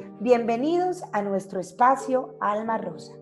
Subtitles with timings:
[0.00, 3.14] Bienvenidos a nuestro espacio Alma Rosa.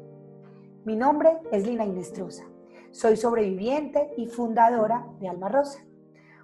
[0.84, 2.44] Mi nombre es Lina Inestrosa.
[2.90, 5.78] Soy sobreviviente y fundadora de Alma Rosa,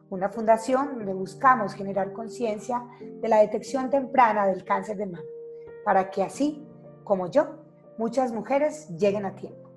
[0.09, 2.83] una fundación donde buscamos generar conciencia
[3.21, 5.25] de la detección temprana del cáncer de mama,
[5.85, 6.67] para que así,
[7.05, 7.59] como yo,
[7.99, 9.71] muchas mujeres lleguen a tiempo.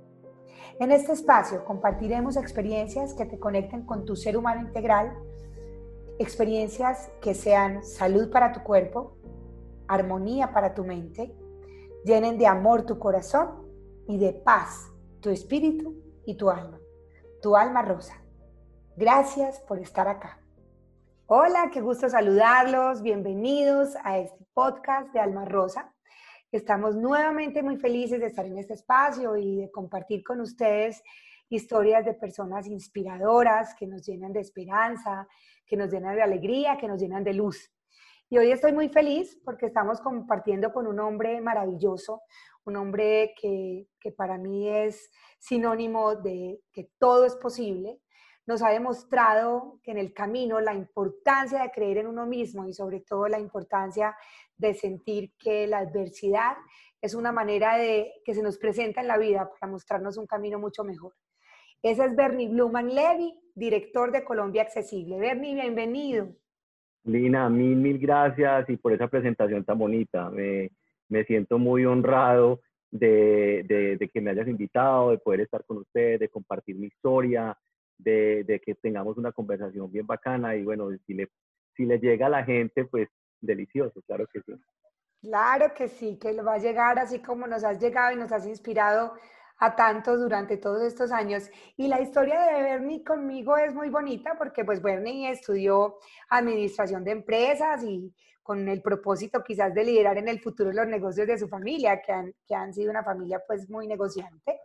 [0.79, 5.17] En este espacio compartiremos experiencias que te conecten con tu ser humano integral,
[6.17, 9.17] experiencias que sean salud para tu cuerpo,
[9.88, 11.35] armonía para tu mente,
[12.03, 13.66] llenen de amor tu corazón
[14.08, 16.80] y de paz tu espíritu y tu alma.
[17.41, 18.21] Tu alma rosa.
[18.95, 20.39] Gracias por estar acá.
[21.27, 23.02] Hola, qué gusto saludarlos.
[23.02, 25.91] Bienvenidos a este podcast de Alma Rosa.
[26.52, 31.02] Estamos nuevamente muy felices de estar en este espacio y de compartir con ustedes
[31.49, 35.27] historias de personas inspiradoras que nos llenan de esperanza,
[35.66, 37.72] que nos llenan de alegría, que nos llenan de luz.
[38.29, 42.23] Y hoy estoy muy feliz porque estamos compartiendo con un hombre maravilloso,
[42.66, 48.00] un hombre que, que para mí es sinónimo de que todo es posible.
[48.47, 52.73] Nos ha demostrado que en el camino la importancia de creer en uno mismo y
[52.73, 54.16] sobre todo la importancia
[54.57, 56.57] de sentir que la adversidad
[57.02, 60.57] es una manera de que se nos presenta en la vida para mostrarnos un camino
[60.57, 61.13] mucho mejor.
[61.83, 65.19] Ese es Bernie Bluman Levy, director de Colombia Accesible.
[65.19, 66.35] Bernie, bienvenido.
[67.06, 70.30] Lina, mil, mil gracias y por esa presentación tan bonita.
[70.30, 70.72] Me,
[71.09, 76.20] me siento muy honrado de, de, que me hayas invitado, de poder estar con usted,
[76.20, 77.58] de compartir mi historia,
[77.97, 81.30] de, de, que tengamos una conversación bien bacana y bueno, si le,
[81.75, 83.08] si le llega a la gente, pues
[83.42, 84.53] delicioso, claro que sí.
[85.22, 88.31] Claro que sí, que le va a llegar así como nos has llegado y nos
[88.31, 89.14] has inspirado
[89.58, 91.50] a tantos durante todos estos años.
[91.78, 95.97] Y la historia de Bernie conmigo es muy bonita porque pues Bernie estudió
[96.30, 101.25] administración de empresas y con el propósito quizás de liderar en el futuro los negocios
[101.25, 104.62] de su familia, que han, que han sido una familia pues muy negociante.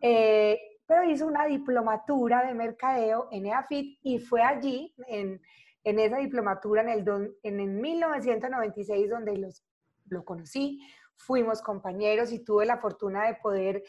[0.00, 5.40] Eh, pero hizo una diplomatura de mercadeo en EAFIT y fue allí, en,
[5.84, 9.64] en esa diplomatura en el, en el 1996, donde los,
[10.06, 10.80] lo conocí,
[11.16, 13.82] fuimos compañeros y tuve la fortuna de poder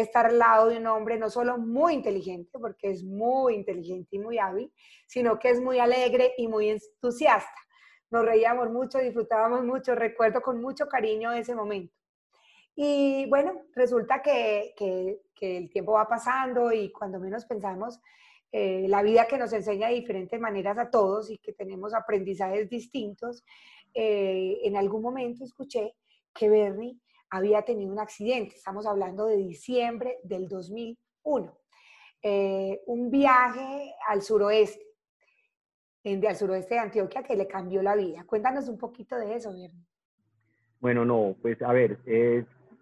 [0.00, 4.18] estar al lado de un hombre no solo muy inteligente, porque es muy inteligente y
[4.18, 4.72] muy hábil,
[5.06, 7.60] sino que es muy alegre y muy entusiasta.
[8.10, 11.94] Nos reíamos mucho, disfrutábamos mucho, recuerdo con mucho cariño ese momento.
[12.74, 17.98] Y bueno, resulta que, que, el tiempo va pasando y cuando menos pensamos,
[18.52, 22.68] eh, la vida que nos enseña de diferentes maneras a todos y que tenemos aprendizajes
[22.68, 23.44] distintos,
[23.94, 25.94] eh, en algún momento escuché
[26.34, 26.98] que Bernie
[27.36, 28.56] había tenido un accidente.
[28.56, 31.58] Estamos hablando de diciembre del 2001.
[32.22, 34.84] Eh, un viaje al suroeste,
[36.02, 38.24] de, al suroeste de Antioquia, que le cambió la vida.
[38.26, 39.86] Cuéntanos un poquito de eso, Bernie.
[40.80, 41.98] Bueno, no, pues a ver,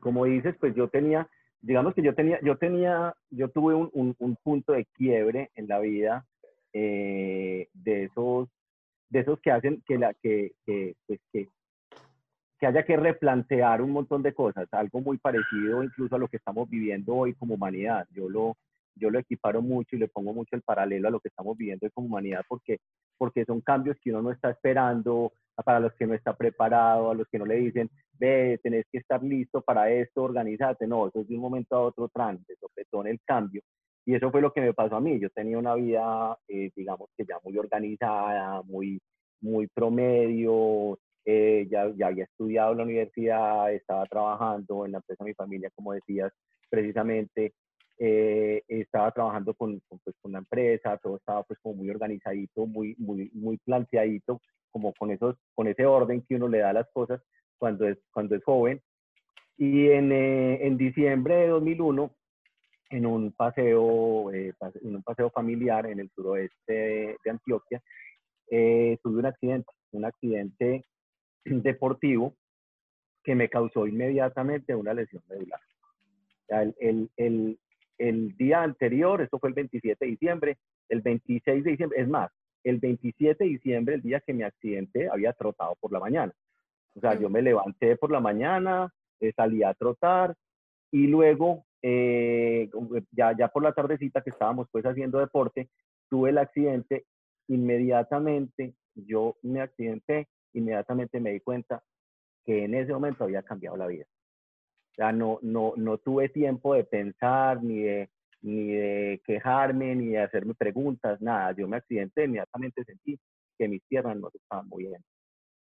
[0.01, 1.29] como dices, pues yo tenía,
[1.61, 5.79] digamos que yo tenía, yo tenía, yo tuve un, un, punto de quiebre en la
[5.79, 6.27] vida
[6.73, 8.49] eh, de esos,
[9.09, 11.49] de esos que hacen que la, que, que, pues que
[12.65, 16.39] que haya que replantear un montón de cosas, algo muy parecido incluso a lo que
[16.39, 18.07] estamos viviendo hoy como humanidad.
[18.11, 18.57] Yo lo,
[18.95, 21.85] yo lo equiparo mucho y le pongo mucho el paralelo a lo que estamos viviendo
[21.85, 22.79] hoy como humanidad porque,
[23.19, 25.31] porque son cambios que uno no está esperando,
[25.63, 28.97] para los que no está preparado, a los que no le dicen, ve, tenés que
[28.97, 30.87] estar listo para esto, organizate.
[30.87, 33.61] No, eso es de un momento a otro trámite, sobre todo en el cambio.
[34.07, 35.21] Y eso fue lo que me pasó a mí.
[35.21, 38.99] Yo tenía una vida, eh, digamos que ya muy organizada, muy,
[39.43, 45.25] muy promedio, eh, ya, ya, había estudiado en la universidad, estaba trabajando en la empresa
[45.25, 46.31] de mi familia, como decías,
[46.69, 47.55] precisamente,
[47.99, 52.67] eh, estaba trabajando con, con, pues, con, la empresa, todo estaba pues como muy organizadito,
[52.67, 56.75] muy, muy, muy planteadito, como con, esos, con ese orden que uno le da a
[56.75, 57.23] las cosas
[57.57, 58.83] cuando es, cuando es joven.
[59.57, 62.15] Y en, eh, en diciembre de 2001,
[62.91, 67.83] en un paseo, en un paseo familiar en el suroeste de, de Antioquia,
[68.51, 70.85] tuve un accidente, un accidente
[71.45, 72.35] deportivo
[73.23, 75.61] que me causó inmediatamente una lesión medular.
[76.49, 77.59] El, el, el,
[77.99, 80.59] el, día anterior, esto fue el 27 de diciembre,
[80.89, 82.31] el 26 de diciembre, es más,
[82.63, 86.33] el 27 de diciembre, el día que me accidenté, había trotado por la mañana.
[86.95, 90.35] O sea, yo me levanté por la mañana, eh, salí a trotar
[90.91, 92.71] y luego, eh,
[93.11, 95.69] ya, ya por la tardecita que estábamos pues haciendo deporte,
[96.09, 97.07] tuve el accidente,
[97.49, 101.83] inmediatamente yo me accidenté inmediatamente me di cuenta
[102.45, 104.05] que en ese momento había cambiado la vida.
[104.93, 108.11] O sea, no, no, no tuve tiempo de pensar, ni de,
[108.43, 111.53] ni de quejarme, ni de hacerme preguntas, nada.
[111.53, 113.19] Yo me accidenté, inmediatamente sentí
[113.59, 115.05] que mis piernas no se estaban moviendo.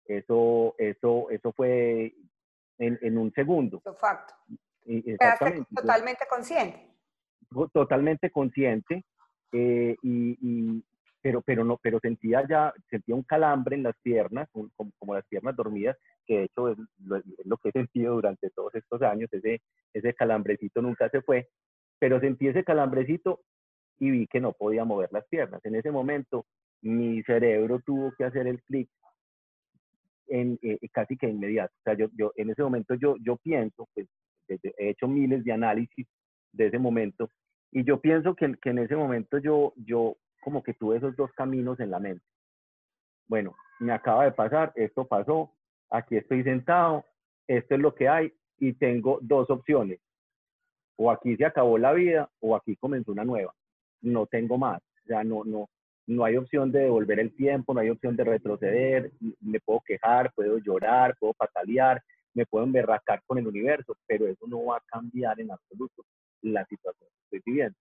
[0.05, 2.15] Eso, eso, eso fue
[3.35, 3.83] segundo.
[3.99, 4.35] Facto.
[4.85, 5.69] Exactamente.
[5.75, 6.91] Totalmente consciente.
[7.73, 9.05] Totalmente consciente.
[9.53, 10.85] Eh, y,
[11.27, 15.57] pero, pero, no, pero sentía ya, sentía un calambre en las piernas, como, las piernas
[15.57, 16.79] dormidas, que de hecho es
[17.45, 19.61] lo, que he sentido durante todos estos años, ese,
[19.93, 21.49] ese calambrecito nunca se fue,
[21.99, 23.41] pero sentí ese calambrecito
[23.99, 25.61] y vi que no podía mover las piernas.
[25.65, 26.47] En ese momento
[26.81, 28.89] mi cerebro tuvo que hacer el clic
[30.29, 31.75] en, eh, casi que inmediato.
[31.81, 34.07] O sea, yo, yo, en ese momento yo, yo pienso, pues
[34.47, 36.07] he hecho miles de análisis
[36.53, 37.29] de ese momento,
[37.73, 41.33] y yo pienso que, que en ese momento yo, yo como que tuve esos dos
[41.33, 42.25] caminos en la mente.
[43.27, 45.51] Bueno, me acaba de pasar, esto pasó,
[45.91, 47.05] aquí estoy sentado,
[47.49, 49.99] esto es lo que hay y tengo dos opciones.
[50.95, 53.53] O aquí se acabó la vida o aquí comenzó una nueva.
[54.03, 54.81] No tengo más.
[55.05, 55.69] Sea, no, no,
[56.07, 59.11] no hay opción de devolver el tiempo, no hay opción de retroceder,
[59.41, 62.01] me puedo quejar, puedo llorar, puedo patalear,
[62.35, 66.05] me puedo emberracar con el universo, pero eso no va a cambiar en absoluto
[66.43, 67.77] la situación que estoy viviendo.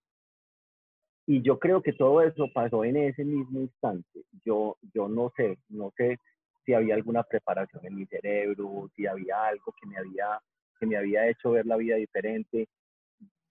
[1.28, 4.24] Y yo creo que todo eso pasó en ese mismo instante.
[4.46, 6.18] Yo, yo no sé, no sé
[6.66, 10.40] si había alguna preparación en mi cerebro, si había algo que me había,
[10.80, 12.68] que me había hecho ver la vida diferente.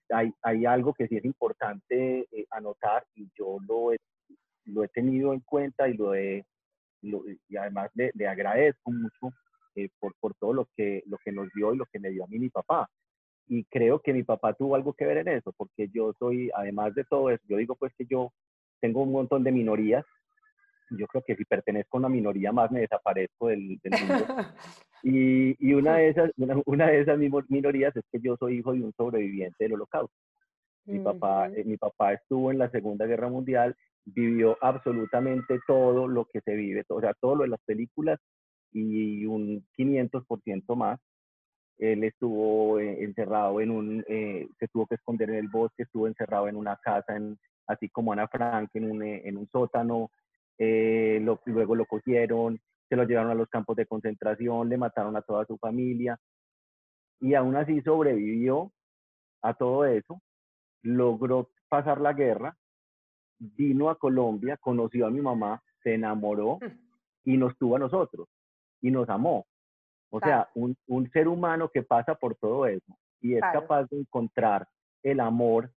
[0.09, 3.97] Hay, hay algo que sí es importante eh, anotar y yo lo he
[4.65, 6.45] lo he tenido en cuenta y lo he,
[7.01, 9.35] y además le, agradezco mucho
[9.75, 12.23] eh, por, por todo lo que, lo que nos dio y lo que me dio
[12.23, 12.89] a mí mi papá.
[13.47, 16.95] Y creo que mi papá tuvo algo que ver en eso, porque yo soy, además
[16.95, 18.31] de todo eso, yo digo pues que yo
[18.81, 20.05] tengo un montón de minorías.
[20.91, 24.25] Yo creo que si pertenezco a una minoría más me desaparezco del, del mundo.
[25.07, 28.73] Y, y, una, de esas, una, una, de esas minorías es que yo soy hijo
[28.73, 30.15] de un sobreviviente del holocausto.
[30.85, 33.75] Mi, papá, eh, mi papá estuvo en la Segunda Guerra Mundial
[34.05, 38.19] vivió absolutamente todo lo que se vive, o sea, todo lo de las películas
[38.71, 40.99] y un 500% más.
[41.77, 46.07] Él estuvo eh, encerrado en un, eh, se tuvo que esconder en el bosque, estuvo
[46.07, 47.37] encerrado en una casa, en,
[47.67, 50.09] así como Ana Frank, en un, eh, en un sótano.
[50.57, 55.21] lo, luego lo cogieron, se lo llevaron a los campos de concentración, le mataron a
[55.21, 56.17] toda su familia
[57.19, 58.71] y aún así sobrevivió
[59.41, 60.21] a todo eso,
[60.83, 62.55] logró pasar la guerra
[63.39, 67.31] vino a Colombia, conoció a mi mamá, se enamoró mm.
[67.31, 68.27] y nos tuvo a nosotros
[68.81, 69.45] y nos amó.
[70.09, 73.99] O sea, un, un, ser humano que pasa por todo eso y es capaz de
[73.99, 74.67] encontrar
[75.03, 75.71] el amor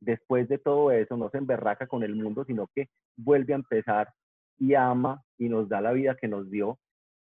[0.00, 4.12] después de todo eso, no se emberraca con el mundo, sino que vuelve a empezar
[4.58, 6.78] y ama y nos da la vida que nos dio,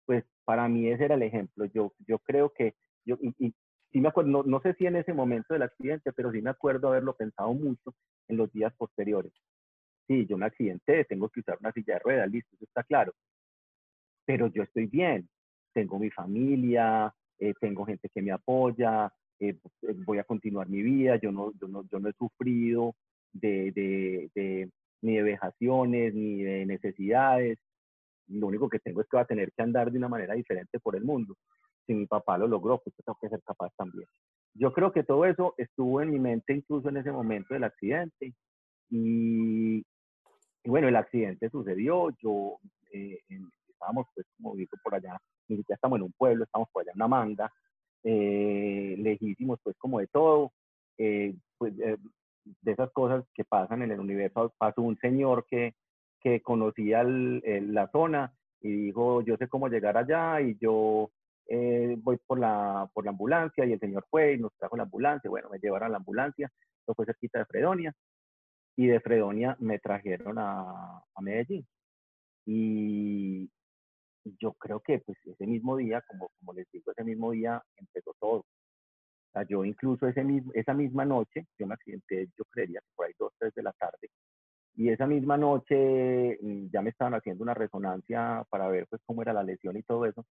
[0.06, 1.66] pues para mí ese era el ejemplo.
[1.66, 3.54] Yo, yo creo que, yo, y,
[3.92, 6.50] sí me acuerdo, no, no, sé si en ese momento del accidente, pero sí me
[6.50, 7.94] acuerdo haberlo pensado mucho
[8.28, 9.32] en los días posteriores
[10.06, 13.12] sí, yo me accidenté, tengo que usar una silla de ruedas, listo, eso está claro.
[14.24, 15.28] Pero yo estoy bien,
[15.76, 20.80] tengo mi familia, eh, tengo gente que me apoya, eh, eh, voy a continuar mi
[20.80, 22.94] vida, yo no, yo no, yo no he sufrido
[23.30, 24.70] de, de, de,
[25.02, 27.58] ni de vejaciones, ni de necesidades.
[28.28, 30.80] Lo único que tengo es que va a tener que andar de una manera diferente
[30.80, 31.36] por el mundo.
[31.86, 34.08] Si mi papá lo logró, pues yo tengo que ser capaz también.
[34.54, 38.32] Yo creo que todo eso estuvo en mi mente incluso en ese momento del accidente.
[38.88, 39.84] Y,
[40.64, 42.56] bueno, el accidente sucedió, yo
[42.94, 43.18] eh,
[43.68, 45.18] estábamos, pues, como digo, por allá,
[45.48, 47.52] ni siquiera estamos en un pueblo, estamos por allá en una manga,
[48.04, 50.52] eh, lejísimos, pues, como de todo,
[50.98, 51.96] eh, pues, eh,
[52.62, 55.74] de esas cosas que pasan en el universo, pasó un señor que,
[56.20, 61.10] que conocía la zona y dijo, yo sé cómo llegar allá y yo
[61.48, 65.30] voy por la, por la ambulancia y el señor fue y nos trajo la ambulancia,
[65.30, 66.50] bueno, me llevaron a la ambulancia,
[66.80, 67.94] esto fue cerquita de Fredonia,
[68.76, 71.66] y de Fredonia me trajeron a, a Medellín.
[72.44, 73.50] Y
[74.38, 78.14] yo creo que pues ese mismo día, como, como les digo, ese mismo día empezó
[78.18, 78.40] todo.
[78.40, 82.86] O sea, yo incluso ese mismo, esa misma noche, yo me accidenté, yo creería que
[82.94, 84.08] por ahí dos, tres de la tarde,
[84.76, 89.22] y esa misma noche mm, ya me estaban haciendo una resonancia para ver pues cómo
[89.22, 90.24] era la lesión y todo eso.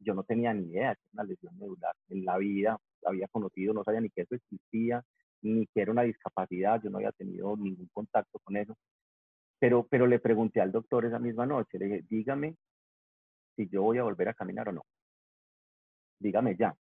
[0.00, 1.94] Yo no tenía ni idea que era una lesión medular.
[2.08, 5.02] En la vida había conocido, no sabía ni que eso existía,
[5.42, 8.76] ni que era una discapacidad, yo no había tenido ningún contacto con eso.
[9.60, 12.56] Pero, pero le pregunté al doctor esa misma noche, le dije, dígame
[13.56, 14.84] si yo voy a volver a caminar o no.
[16.18, 16.74] Dígame ya.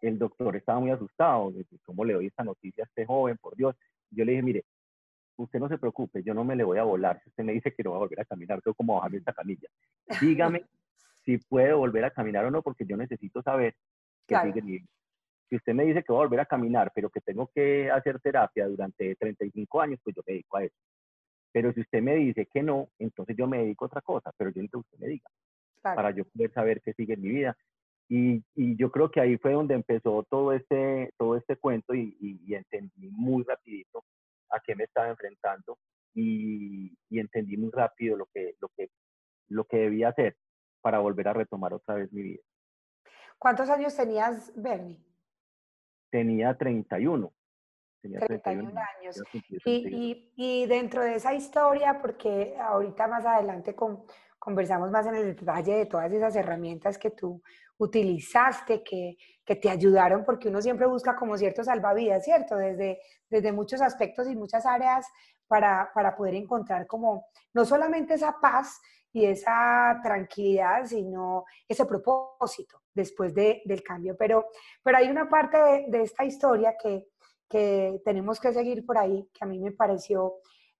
[0.00, 1.52] El doctor estaba muy asustado,
[1.84, 3.74] ¿cómo le doy esta noticia a este joven, por Dios?
[4.10, 4.64] Yo le dije, mire,
[5.36, 7.20] usted no se preocupe, yo no me le voy a volar.
[7.22, 9.32] Si usted me dice que no va a volver a caminar, tengo como bajar esta
[9.32, 9.68] camilla.
[10.20, 10.64] Dígame
[11.24, 13.74] si puede volver a caminar o no, porque yo necesito saber
[14.26, 14.80] que sigue mi
[15.48, 18.18] si usted me dice que voy a volver a caminar, pero que tengo que hacer
[18.20, 20.74] terapia durante 35 años, pues yo me dedico a eso.
[21.52, 24.50] Pero si usted me dice que no, entonces yo me dedico a otra cosa, pero
[24.50, 25.28] yo necesito que usted me diga,
[25.92, 27.56] para yo poder saber qué sigue en mi vida.
[28.08, 32.16] Y, y, yo creo que ahí fue donde empezó todo este, todo este cuento y,
[32.20, 34.04] y, entendí muy rapidito
[34.50, 35.78] a qué me estaba enfrentando
[36.14, 38.90] y, entendí muy rápido lo que, lo, que,
[39.48, 40.36] lo que debía hacer
[40.82, 42.42] para volver a retomar otra vez mi vida.
[43.38, 45.02] ¿Cuántos años tenías, Bernie?
[46.10, 47.32] Tenía 31.
[48.04, 48.68] Tenía 31,
[49.00, 49.22] años.
[49.64, 54.04] Y, y, dentro de esa historia, porque ahorita más adelante con,
[54.38, 57.42] conversamos más en el detalle de todas esas herramientas que tú
[57.78, 62.56] utilizaste, que, que, te ayudaron, porque uno siempre busca como cierto salvavidas, ¿cierto?
[62.56, 65.06] Desde, desde muchos aspectos y muchas áreas
[65.46, 68.82] para, para poder encontrar como no solamente esa paz
[69.14, 74.14] y esa tranquilidad, sino ese propósito después de, del cambio.
[74.14, 74.48] Pero,
[74.82, 77.06] pero hay una parte de, de esta historia que,
[77.54, 80.38] que, tenemos que seguir por ahí, que a mí me pareció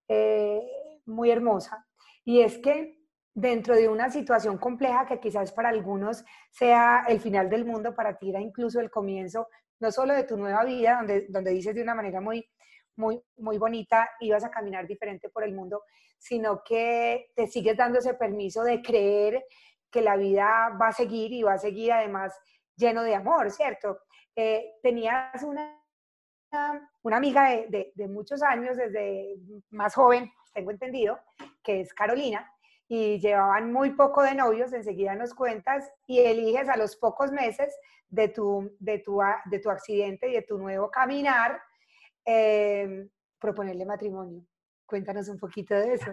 [0.08, 0.60] eh,
[1.06, 1.86] muy hermosa,
[2.24, 2.98] y es que
[3.32, 8.18] dentro de una situación compleja que quizás para algunos sea el final del mundo, para
[8.18, 9.46] ti era incluso el comienzo,
[9.78, 12.44] no solo de tu nueva vida, donde, donde dices de una manera muy,
[12.96, 15.84] muy, muy bonita, ibas a caminar diferente por el mundo,
[16.18, 19.44] sino que te sigues dando ese permiso de creer
[19.92, 22.36] que la vida va a seguir y va a seguir además
[22.76, 24.00] lleno de amor, ¿cierto?
[24.34, 25.83] Eh, tenías una,
[27.02, 29.36] una amiga de, de muchos años, desde
[29.70, 31.18] más joven, tengo entendido,
[31.62, 32.50] que es Carolina,
[32.88, 37.76] y llevaban muy poco de novios, enseguida nos cuentas, y eliges a los pocos meses
[38.08, 41.60] de tu, de tu, de tu accidente y de tu nuevo caminar,
[42.24, 43.08] eh,
[43.40, 44.44] proponerle matrimonio.
[44.86, 46.12] Cuéntanos un poquito de eso.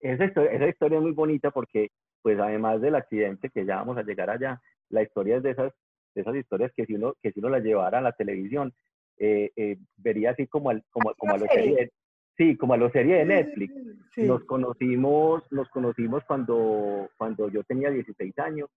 [0.00, 1.88] Esa historia, esa historia es muy bonita porque,
[2.22, 5.72] pues además del accidente, que ya vamos a llegar allá, la historia es de esas,
[6.14, 8.72] de esas historias que si uno, que si uno la llevara a la televisión,
[9.18, 11.90] eh, eh, vería así como, al, como, como a los series,
[12.38, 13.74] Sí, como a serie de Netflix.
[14.16, 18.70] Nos conocimos, nos conocimos cuando, cuando yo tenía 16 años,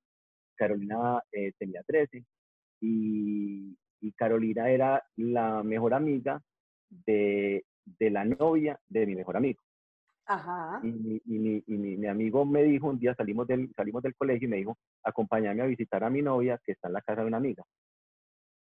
[0.56, 2.24] Carolina eh, tenía 13
[2.82, 6.42] y, y, Carolina era la mejor amiga
[6.90, 9.62] de, de, la novia de mi mejor amigo.
[10.26, 10.80] Ajá.
[10.84, 14.16] Y, y, mi, y mi, mi, amigo me dijo, un día salimos del, salimos del
[14.16, 17.22] colegio y me dijo, acompáñame a visitar a mi novia que está en la casa
[17.22, 17.64] de una amiga.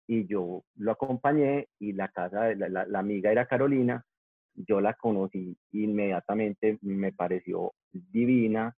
[0.09, 4.05] Y yo lo acompañé y la casa, la, la amiga era Carolina
[4.67, 8.75] yo la conocí inmediatamente, me pareció divina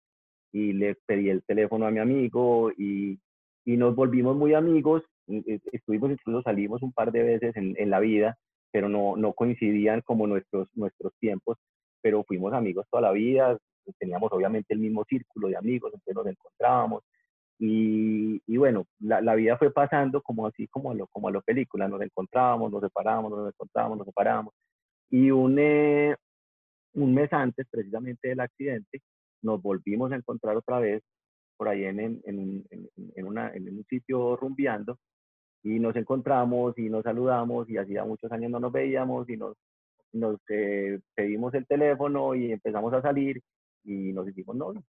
[0.52, 3.18] y le pedí el teléfono a mi amigo y,
[3.64, 5.02] y nos volvimos muy amigos,
[5.72, 8.36] estuvimos incluso salimos un par de veces en, en la vida,
[8.72, 11.56] pero no, no coincidían como nuestros, nuestros tiempos,
[12.02, 13.56] pero fuimos amigos toda la vida,
[13.98, 17.02] teníamos obviamente el mismo círculo de amigos, entonces nos encontrábamos.
[17.62, 21.30] Y, y bueno, la, la, vida fue pasando como así, como a lo, como a
[21.30, 24.54] lo película, nos encontrábamos, nos separábamos, nos encontrábamos, nos separábamos.
[25.10, 26.16] Y un, eh,
[26.94, 29.02] un mes antes, precisamente del accidente,
[29.42, 31.02] nos volvimos a encontrar otra vez
[31.58, 32.64] por ahí en, en, en,
[33.14, 34.96] en, una, en un sitio rumbeando
[35.62, 39.54] y nos encontramos y nos saludamos y hacía muchos años no nos veíamos y nos,
[40.12, 43.42] nos eh, pedimos el teléfono y empezamos a salir
[43.84, 44.84] y nos hicimos novios.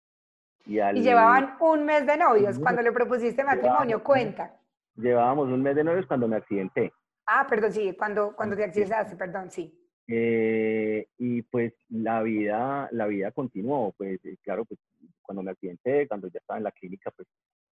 [0.67, 4.55] Y, y llevaban un mes de novios cuando le propusiste matrimonio, cuenta.
[4.97, 6.93] Llevábamos un mes de novios cuando me accidenté.
[7.27, 9.73] Ah, perdón, sí, cuando, cuando te accidentaste, perdón, sí.
[10.09, 14.79] Eh, y pues la vida, la vida continuó, pues eh, claro, pues
[15.21, 17.27] cuando me accidenté, cuando ya estaba en la clínica, pues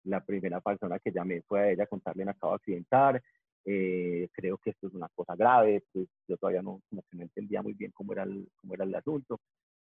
[0.05, 3.23] la primera persona que llamé fue a ella contarle me acabo de accidentar,
[3.65, 7.23] eh, creo que esto es una cosa grave, pues yo todavía no, como que no
[7.23, 9.41] entendía muy bien cómo era el, cómo era el asunto.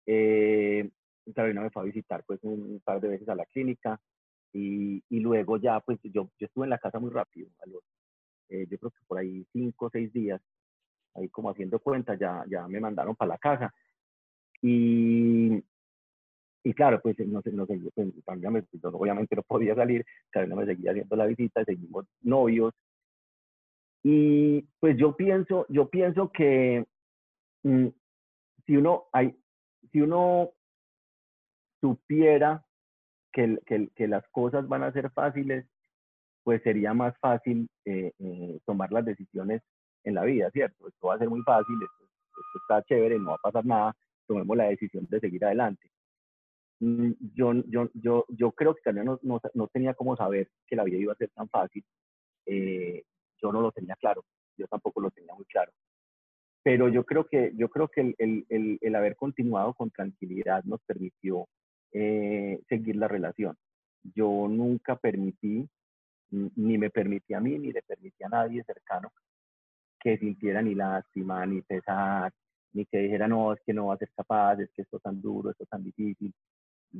[0.05, 0.89] Eh,
[1.33, 3.99] Carolina me fue a visitar pues un, par de veces a la clínica
[4.53, 7.81] y, y luego ya pues yo, yo estuve en la casa muy rápido, a los,
[8.49, 10.41] yo creo que por ahí cinco o seis días
[11.15, 13.73] ahí como haciendo cuentas, ya, ya me mandaron para la casa.
[14.61, 15.63] Y,
[16.63, 18.07] y claro, pues no sé, no sé, pues,
[18.83, 20.05] obviamente no podía salir,
[20.47, 22.73] no me seguía haciendo la visita, seguimos novios.
[24.03, 26.85] Y pues yo pienso, yo pienso que
[27.63, 27.87] mm,
[28.65, 29.35] si uno hay,
[29.91, 30.51] si uno
[31.85, 32.65] supiera
[33.31, 35.65] que, que, que, las cosas van a ser fáciles,
[36.43, 39.61] pues sería más fácil eh, eh, tomar las decisiones
[40.03, 40.87] en la vida, ¿cierto?
[40.87, 42.05] Esto va a ser muy fácil, esto,
[42.59, 43.95] está chévere, no va a pasar nada,
[44.27, 45.91] tomemos la decisión de seguir adelante.
[46.79, 50.75] Mm, yo, yo, yo, yo creo que también no, no, no, tenía como saber que
[50.75, 51.83] la vida iba a ser tan fácil.
[52.47, 53.03] Eh,
[53.39, 54.23] yo no lo tenía claro,
[54.57, 55.71] yo tampoco lo tenía muy claro.
[56.63, 60.63] Pero yo creo que, yo creo que el, el, el, el haber continuado con tranquilidad
[60.63, 61.47] nos permitió
[61.97, 63.55] eh, seguir la relación.
[64.03, 65.67] Yo nunca permití,
[66.29, 69.11] ni me permití a mí, ni le permití a nadie cercano
[69.97, 72.31] que sintiera ni lástima, ni pesar,
[72.73, 75.03] ni que dijera, no, es que no va a ser capaz, es que esto es
[75.03, 76.33] tan duro, esto es tan difícil.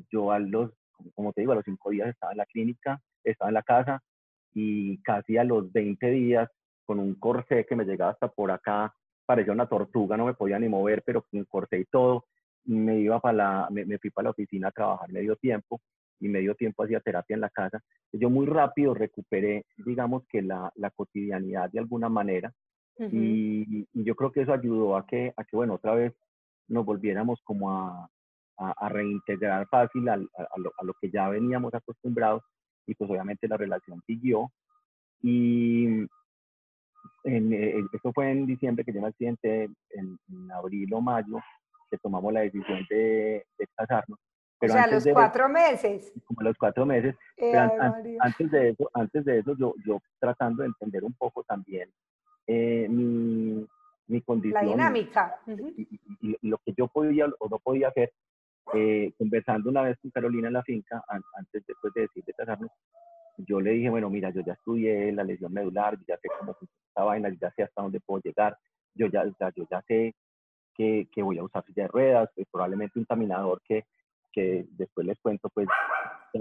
[0.10, 0.72] Yo a los,
[1.14, 4.02] como te digo, a los cinco días estaba en la clínica, estaba en la casa
[4.54, 6.50] y casi a los 20 días
[6.86, 10.58] con un corsé que me llegaba hasta por acá, parecía una tortuga, no me podía
[10.58, 12.26] ni mover, pero con corsé y todo,
[12.66, 15.82] me iba para la, me, fui para la oficina a trabajar medio tiempo
[16.20, 17.80] y medio tiempo hacía terapia en la casa.
[18.12, 22.54] Yo muy rápido recuperé, digamos que la, la cotidianidad de alguna manera
[22.98, 26.14] y, yo creo que eso ayudó a que, a que, bueno, otra vez
[26.68, 28.10] nos volviéramos como a,
[28.58, 30.28] a, reintegrar fácil a, lo,
[30.78, 32.44] a, lo, que ya veníamos acostumbrados
[32.88, 34.52] y pues obviamente la relación siguió.
[35.22, 35.86] Y
[37.24, 40.18] en, eh, esto fue en diciembre que yo me accidenté, en,
[40.52, 41.40] abril o mayo,
[41.96, 44.20] que tomamos la decisión de, de casarnos.
[44.60, 46.14] Pero o sea, los cuatro meses.
[46.26, 47.16] Como los cuatro meses.
[47.38, 47.56] Eh,
[48.20, 51.90] antes de eso, antes de eso yo, yo tratando de entender un poco también
[52.48, 53.66] eh, mi,
[54.08, 54.66] mi, condición.
[54.66, 55.36] La dinámica.
[55.48, 55.88] y,
[56.48, 58.12] lo que yo podía o no podía hacer.
[58.74, 62.72] Eh, conversando una vez con Carolina en la finca, antes después de decir de casarnos,
[63.38, 66.88] yo le dije, bueno, mira, yo ya estudié la lesión medular, ya sé cómo funciona
[66.88, 68.58] esta vaina, ya sé hasta dónde puedo llegar,
[68.96, 69.24] yo ya,
[69.56, 70.16] yo ya sé
[70.76, 73.86] que, que, voy a usar silla de ruedas, pues probablemente un caminador que,
[74.32, 75.68] que después les cuento, pues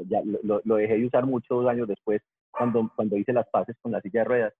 [0.07, 3.93] ya lo, lo, dejé de usar muchos años después, cuando, cuando hice las paces con
[3.93, 4.55] la silla de ruedas.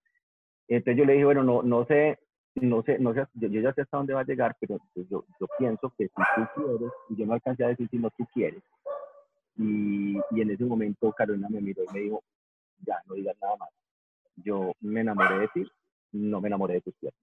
[0.67, 2.17] Entonces yo le dije, bueno, no, no sé,
[2.55, 5.25] no sé, no sé, yo, ya sé hasta dónde va a llegar, pero pues, yo,
[5.39, 8.25] yo, pienso que si tú quieres, y yo no alcancé a decir si no tú
[8.33, 8.63] quieres.
[9.57, 12.23] Y, y en ese momento Carolina me miró y me dijo,
[12.85, 13.69] ya, no digas nada más.
[14.37, 15.71] Yo me enamoré de ti,
[16.11, 17.21] no me enamoré de tus piernas.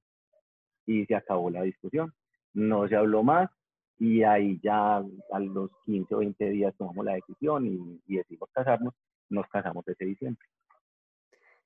[0.86, 2.12] Y se acabó la discusión.
[2.54, 3.50] No se habló más
[3.98, 8.50] y ahí ya a los 15 o 20 días tomamos la decisión y, y decidimos
[8.52, 8.94] casarnos.
[9.30, 10.46] Nos casamos ese diciembre.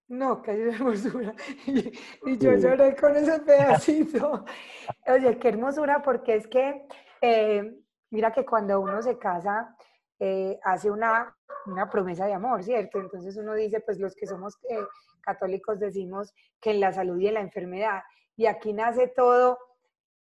[0.09, 1.35] No, qué hermosura.
[1.67, 4.45] Y, yo lloré con ese pedacito.
[5.07, 6.87] Oye, qué hermosura, porque es que,
[7.21, 7.77] eh,
[8.11, 9.75] mira que cuando uno se casa,
[10.19, 11.35] eh, hace una,
[11.67, 13.01] una, promesa de amor, ¿cierto?
[13.01, 14.79] Entonces uno dice, pues los que somos eh,
[15.21, 18.03] católicos decimos que en la salud y en la enfermedad.
[18.37, 19.59] Y aquí nace todo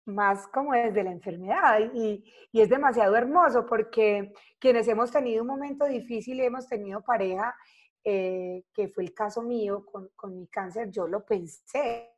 [0.06, 5.48] más como desde la enfermedad y, y es demasiado hermoso porque quienes hemos tenido un
[5.48, 7.54] momento difícil y hemos tenido pareja,
[8.04, 12.08] eh, que fue el caso mío con, con, mi cáncer, yo lo pensé.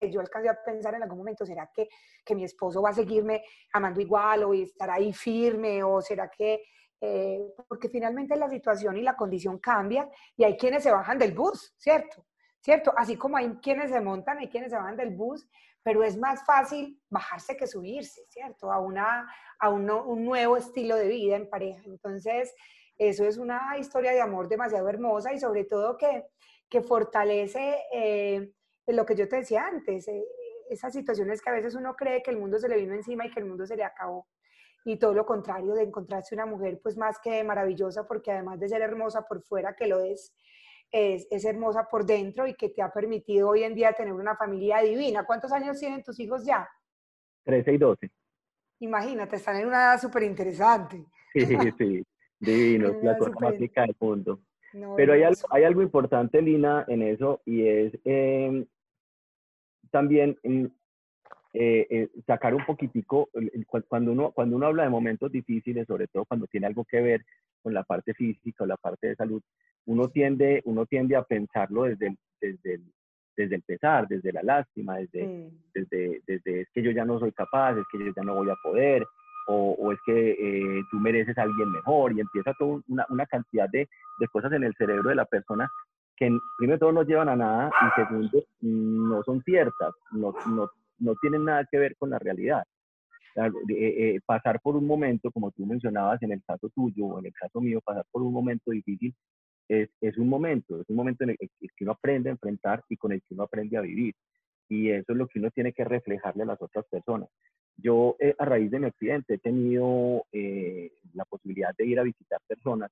[0.00, 1.88] Yo alcancé a pensar en algún momento, ¿será que,
[2.24, 5.82] que mi esposo va a seguirme amando igual o estar ahí firme?
[5.82, 6.62] ¿O será que
[7.00, 11.32] eh, porque finalmente la situación y la condición cambia y hay quienes se bajan del
[11.32, 12.26] bus, ¿cierto?
[12.60, 12.92] ¿Cierto?
[12.96, 15.48] Así como hay quienes se montan, hay quienes se bajan del bus,
[15.88, 18.70] pero es más fácil bajarse que subirse, ¿cierto?
[18.70, 19.26] A, una,
[19.58, 19.86] a un,
[20.22, 21.80] nuevo estilo de vida en pareja.
[21.86, 22.54] Entonces,
[22.98, 26.26] eso es una historia de amor demasiado hermosa y sobre todo que,
[26.68, 28.52] que fortalece eh,
[28.88, 30.26] lo que yo te decía antes, eh,
[30.68, 33.30] esas situaciones que a veces uno cree que el mundo se le vino encima y
[33.30, 34.28] que el mundo se le acabó.
[34.84, 38.68] Y todo lo contrario, de encontrarse una mujer pues más que maravillosa, porque además de
[38.68, 40.34] ser hermosa por fuera, que lo es,
[40.90, 44.36] es, es, hermosa por dentro y que te ha permitido hoy en día tener una
[44.36, 45.24] familia divina.
[45.24, 46.68] ¿Cuántos años tienen tus hijos ya?
[47.44, 48.10] 13 y 12.
[48.80, 51.04] Imagínate, están en una edad súper interesante.
[51.32, 51.46] Sí,
[51.78, 52.04] sí.
[52.40, 54.40] Divino, la cosa más rica del mundo.
[54.96, 58.66] Pero hay algo, hay algo importante, Lina, en eso, y es em,
[59.90, 60.70] también eh,
[61.54, 63.30] eh, sacar un poquitico,
[63.88, 67.24] cuando uno, cuando uno habla de momentos difíciles, sobre todo cuando tiene algo que ver
[67.62, 69.42] con la parte física o la parte de salud,
[69.86, 72.82] uno tiende, uno tiende a pensarlo desde el, desde el,
[73.36, 77.32] desde el pesar, desde la lástima, desde, desde, desde es que yo ya no soy
[77.32, 79.06] capaz, es que yo ya no voy a poder,
[79.50, 83.66] o, es que eh, tú mereces a alguien mejor y empieza toda una, una cantidad
[83.70, 85.70] de, de, cosas en el cerebro de la persona
[86.16, 90.68] que primero todo no llevan a nada y segundo no son ciertas, no, no,
[90.98, 92.64] no tienen nada que ver con la realidad.
[93.38, 97.26] Eh, eh, pasar por un momento, como tú mencionabas en el caso tuyo o en
[97.26, 99.14] el caso mío, pasar por un momento difícil
[99.68, 102.96] es, es un momento, es un momento en el que uno aprende a enfrentar y
[102.96, 104.14] con el que uno aprende a vivir.
[104.68, 107.28] Y eso es lo que uno tiene que reflejarle a las otras personas.
[107.76, 112.02] Yo, eh, a raíz de mi accidente, he tenido eh, la posibilidad de ir a
[112.02, 112.90] visitar personas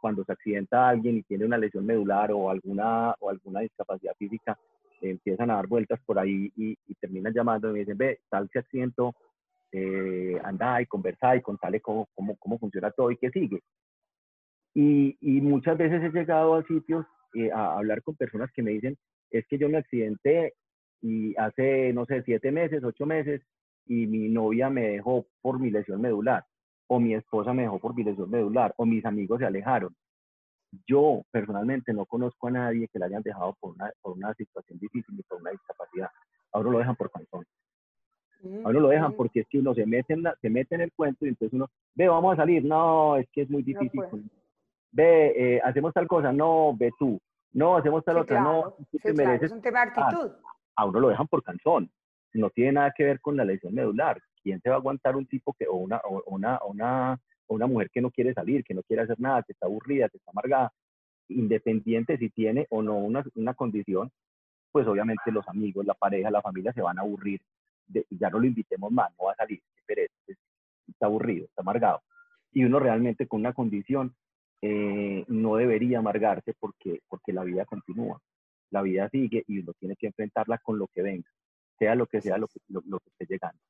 [0.00, 4.56] cuando se accidenta alguien y tiene una lesión medular o alguna, o alguna discapacidad física,
[5.00, 8.58] empiezan a dar vueltas por ahí y, terminan llamando y me dicen, ve, tal se
[8.58, 9.14] accidentó,
[9.72, 13.60] eh, anda y conversa y contale cómo, cómo, cómo funciona todo y qué sigue.
[14.74, 17.06] Y, y muchas veces he llegado a sitios
[17.54, 18.96] a hablar con personas que me dicen,
[19.30, 20.54] es que yo me accidenté
[21.00, 23.42] y hace, no sé, siete meses, ocho meses,
[23.86, 26.44] y mi novia me dejó por mi lesión medular,
[26.88, 29.94] o mi esposa me dejó por mi lesión medular, o mis amigos se alejaron.
[30.86, 34.78] Yo personalmente no conozco a nadie que la hayan dejado por una, por una situación
[34.78, 36.10] difícil y por una discapacidad.
[36.52, 37.44] Ahora lo dejan por cantón.
[38.64, 41.26] Ahora lo dejan porque es que uno se mete, en se mete en el cuento
[41.26, 42.64] y entonces uno, ve, vamos a salir.
[42.64, 44.02] No, es que es muy difícil.
[44.92, 46.32] ve, eh, hacemos tal cosa.
[46.32, 47.20] No, ve tú.
[47.52, 50.32] no, hacemos tal otra, no, es un tema de actitud.
[50.76, 51.90] a uno lo dejan por canción,
[52.34, 54.20] no tiene nada que ver con la lesión medular.
[54.42, 57.90] ¿Quién se va a aguantar un tipo que, o una, o una, una, una mujer
[57.90, 60.72] que no quiere salir, que no quiere hacer nada, que está aburrida, que está amargada,
[61.28, 64.10] independiente si tiene o no una, una condición,
[64.70, 67.40] pues obviamente los amigos, la pareja, la familia se van a aburrir,
[67.88, 69.60] de, ya no lo invitemos más, no va a salir,
[70.86, 72.02] está aburrido, está amargado.
[72.52, 74.14] Y uno realmente con una condición
[74.60, 78.20] eh, no debería amargarse porque, porque la vida continúa,
[78.70, 81.28] la vida sigue y uno tiene que enfrentarla con lo que venga,
[81.78, 83.60] sea lo que sea lo que, lo, que esté llegando.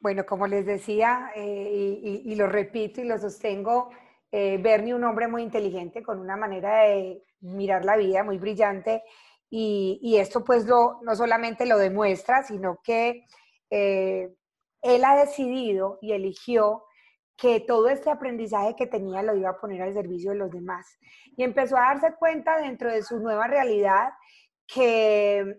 [0.00, 3.90] Bueno, como les decía, eh, y, lo repito y lo sostengo,
[4.30, 9.02] eh, Bernie, un hombre muy inteligente, con una manera de mirar la vida muy brillante,
[9.50, 13.24] y, esto pues lo, no solamente lo demuestra, sino que
[13.70, 14.34] eh,
[14.82, 16.84] él ha decidido y eligió
[17.36, 20.98] que todo este aprendizaje que tenía lo iba a poner al servicio de los demás.
[21.36, 24.10] Y empezó a darse cuenta dentro de su nueva realidad
[24.66, 25.56] que,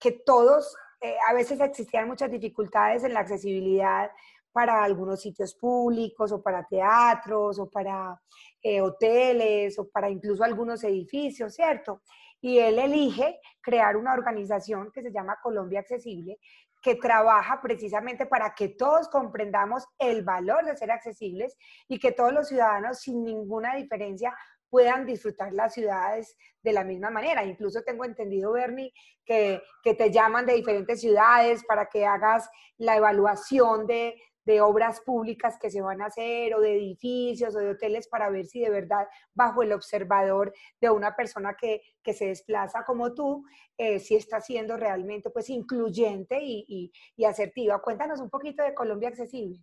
[0.00, 4.10] que todos, eh, a veces existían muchas dificultades en la accesibilidad
[4.52, 8.20] para algunos sitios públicos o para teatros o para
[8.62, 12.02] eh, hoteles o para incluso algunos edificios, ¿cierto?
[12.44, 16.38] Y él elige crear una organización que se llama Colombia Accesible,
[16.82, 21.56] que trabaja precisamente para que todos comprendamos el valor de ser accesibles
[21.88, 24.36] y que todos los ciudadanos sin ninguna diferencia
[24.68, 27.46] puedan disfrutar las ciudades de la misma manera.
[27.46, 28.92] Incluso tengo entendido, Bernie,
[29.24, 35.00] que, que te llaman de diferentes ciudades para que hagas la evaluación de, de obras
[35.00, 38.60] públicas que se van a hacer o de edificios o de hoteles para ver si
[38.60, 43.44] de verdad bajo el observador de una persona que, se desplaza como tú,
[43.78, 47.80] eh, si está siendo realmente pues incluyente y, y, asertiva.
[47.80, 49.58] Cuéntanos un poquito de Colombia Accesible.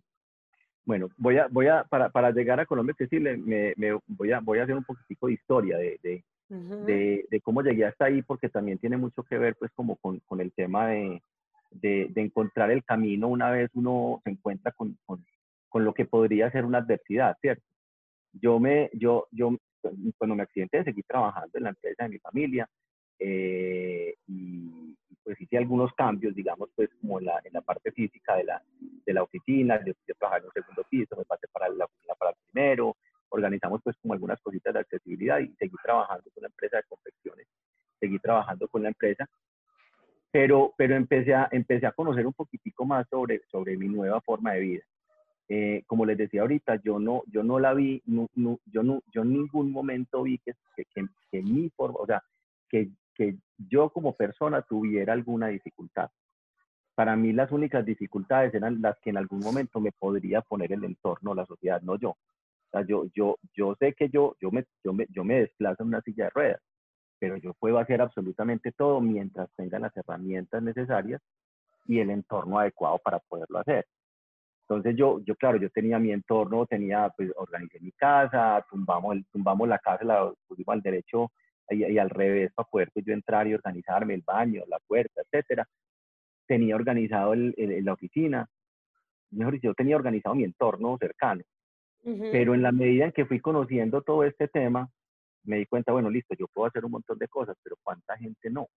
[0.84, 4.40] Bueno, voy a, voy a, para, para llegar a Colombia Accesible, me, me, voy, a,
[4.40, 8.48] voy a hacer un poquitico de historia de, de, de, cómo llegué hasta ahí, porque
[8.48, 11.22] también tiene mucho que ver pues como con, con el tema de,
[11.74, 15.24] de, encontrar el camino una vez uno se encuentra con, con,
[15.84, 17.64] lo que podría ser una adversidad, ¿cierto?
[18.32, 19.56] Yo me, yo, yo,
[20.18, 22.68] cuando me accidenté, seguí trabajando en la empresa de mi familia
[23.18, 28.36] eh, y pues hice algunos cambios, digamos, pues como en la, en la parte física
[28.36, 31.68] de la, de la oficina, yo, yo trabajaba en un segundo piso, me pasé para
[31.68, 32.96] la oficina para el primero,
[33.30, 37.46] organizamos pues como algunas cositas de accesibilidad y seguí trabajando con la empresa de confecciones,
[37.98, 39.28] seguí trabajando con la empresa
[40.32, 44.52] pero, pero empecé, a, empecé a conocer un poquitico más sobre, sobre mi nueva forma
[44.52, 44.82] de vida.
[45.48, 48.28] Eh, como les decía ahorita, yo no, yo no la vi, no,
[48.64, 50.86] yo, no, yo en ningún momento vi que, que,
[51.30, 52.22] que, mi forma, o sea,
[52.70, 56.08] que, que yo como persona tuviera alguna dificultad.
[56.94, 60.84] Para mí las únicas dificultades eran las que en algún momento me podría poner el
[60.84, 62.10] entorno, la sociedad, no yo.
[62.10, 65.82] O sea, yo, yo, yo sé que yo, yo, me, yo, me, yo me desplazo
[65.82, 66.62] en una silla de ruedas,
[67.22, 71.22] pero yo puedo hacer absolutamente todo mientras tenga las herramientas necesarias
[71.86, 73.86] y el entorno adecuado para poderlo hacer.
[74.62, 79.24] Entonces yo, yo claro, yo tenía mi entorno, tenía, pues organicé mi casa, tumbamos, el,
[79.26, 81.30] tumbamos la casa, la pusimos al derecho
[81.70, 85.64] y, al revés para poder pues, yo entrar y organizarme el baño, la puerta, etcétera.
[86.48, 87.54] Tenía organizado el,
[87.84, 88.48] la oficina,
[89.30, 91.42] mejor dicho, yo tenía organizado mi entorno cercano.
[92.02, 94.90] Pero en la medida en que fui conociendo todo este tema,
[95.44, 98.50] me di cuenta, bueno, listo, yo puedo hacer un montón de cosas, pero ¿cuánta gente
[98.50, 98.68] no?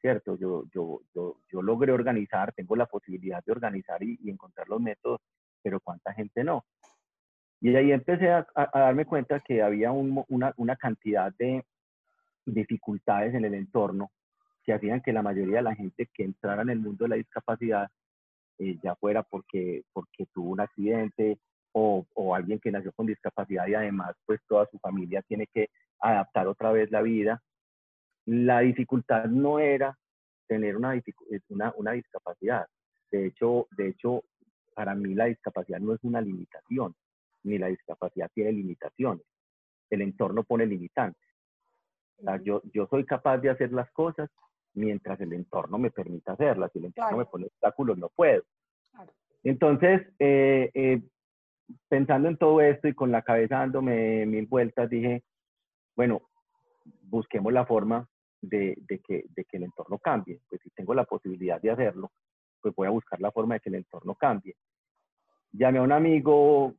[0.00, 0.36] ¿Cierto?
[0.36, 5.20] Yo, yo, yo, yo logré organizar, tengo la posibilidad de organizar y, encontrar los métodos,
[5.62, 6.64] pero ¿cuánta gente no?
[7.60, 11.64] Y ahí empecé a, darme cuenta que había una, una, cantidad de
[12.44, 14.10] dificultades en el entorno
[14.64, 17.16] que hacían que la mayoría de la gente que entrara en el mundo de la
[17.16, 17.88] discapacidad,
[18.58, 21.38] eh, ya fuera porque, porque tuvo un accidente,
[21.72, 25.70] o, o, alguien que nació con discapacidad y además pues toda su familia tiene que
[26.00, 27.42] adaptar otra vez la vida.
[28.26, 29.96] La dificultad no era
[30.46, 31.00] tener una,
[31.48, 32.66] una, una discapacidad.
[33.10, 34.22] De hecho, de hecho,
[34.74, 36.94] para mí la discapacidad no es una limitación,
[37.44, 39.24] ni la discapacidad tiene limitaciones.
[39.90, 41.22] El entorno pone limitantes.
[42.18, 44.30] O sea, yo, yo soy capaz de hacer las cosas
[44.74, 46.70] mientras el entorno me permita hacerlas.
[46.72, 48.42] Si el entorno me pone obstáculos, no puedo.
[49.44, 51.02] Entonces, eh, eh,
[51.88, 55.22] pensando en todo esto y con la cabeza dándome mil vueltas, dije,
[55.96, 56.22] bueno,
[57.02, 58.08] busquemos la forma
[58.40, 60.40] de, que, de que el entorno cambie.
[60.48, 62.10] Pues si tengo la posibilidad de hacerlo,
[62.60, 64.54] pues voy a buscar la forma de que el entorno cambie.
[65.52, 66.74] Llamé a un amigo,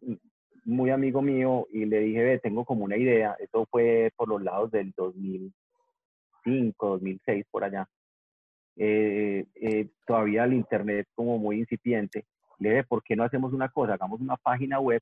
[0.65, 3.35] muy amigo mío, y le dije, ve, tengo como una idea.
[3.39, 7.87] Eso fue por los lados del 2005, 2006, por allá.
[8.75, 12.25] Eh, eh, todavía el Internet como muy incipiente
[12.59, 13.93] le dije, ¿por qué no hacemos una cosa?
[13.93, 15.01] Hagamos una página web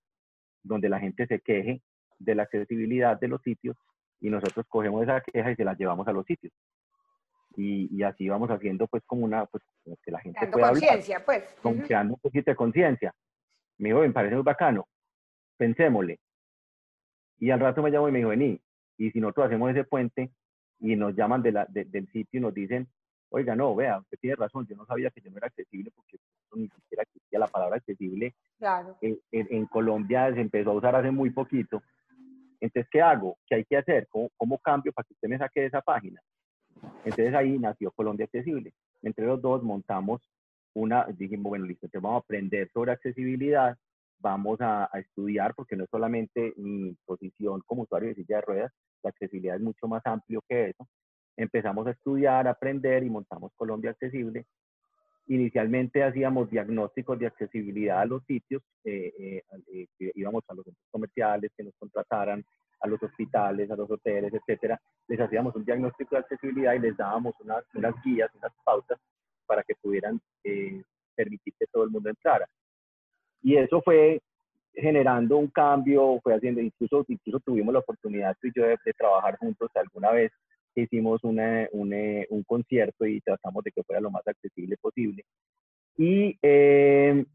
[0.64, 1.82] donde la gente se queje
[2.20, 3.76] de la accesibilidad de los sitios
[4.20, 6.54] y nosotros cogemos esa queja y se la llevamos a los sitios.
[7.58, 9.64] Y, y así vamos haciendo pues como una, pues
[10.04, 11.44] que la gente Creando pueda hablar, conciencia, pues.
[11.62, 11.84] con- Ujú.
[11.88, 13.14] creando un poquito de conciencia.
[13.78, 14.88] Me dijo, me parece muy bacano,
[15.58, 16.20] pensémosle.
[17.40, 18.62] Y al rato me llamó y me dijo, vení,
[18.98, 20.32] y si nosotros hacemos ese puente
[20.80, 22.88] y nos llaman de la, de- del sitio y nos dicen,
[23.34, 26.18] oiga, no, vea, usted tiene razón, yo no sabía que yo no era accesible porque
[26.18, 28.98] eso ni siquiera existía la palabra accesible Claro.
[29.02, 31.82] en, en- en Colombia se empezó a usar hace muy poquito.
[32.60, 33.38] Entonces, ¿qué hago?
[33.48, 34.08] ¿Qué hay que hacer?
[34.10, 36.22] ¿Cómo, cómo cambio para que usted me saque de esa página?
[37.04, 38.74] Entonces ahí nació Colombia Accesible.
[39.02, 40.22] Entre los dos montamos
[40.74, 43.76] una, dijimos, bueno, listo, entonces vamos a aprender sobre accesibilidad,
[44.20, 48.42] vamos a, a estudiar, porque no es solamente mi posición como usuario de silla de
[48.42, 48.72] ruedas,
[49.04, 50.88] la accesibilidad es mucho más amplio que eso.
[51.38, 54.46] Empezamos a estudiar, a aprender y montamos Colombia Accesible.
[55.28, 60.86] Inicialmente hacíamos diagnósticos de accesibilidad a los sitios, eh, eh, eh, íbamos a los centros
[60.92, 62.44] comerciales que nos contrataran,
[62.82, 64.80] a los hospitales, a los hoteles, etcétera.
[65.08, 69.00] Les hacíamos un diagnóstico de accesibilidad y les dábamos unas, unas guías, unas pautas
[69.46, 70.82] para que pudieran eh,
[71.16, 72.48] permitir que todo el mundo entrara.
[73.42, 74.22] Y eso fue
[74.74, 78.94] generando un cambio, fue haciendo, incluso, incluso tuvimos la oportunidad tú y yo de, de
[78.94, 80.32] trabajar juntos alguna vez
[80.76, 85.24] hicimos una, una- un concierto y tratamos de que fuera lo más accesible posible.
[85.98, 87.26] Y eh,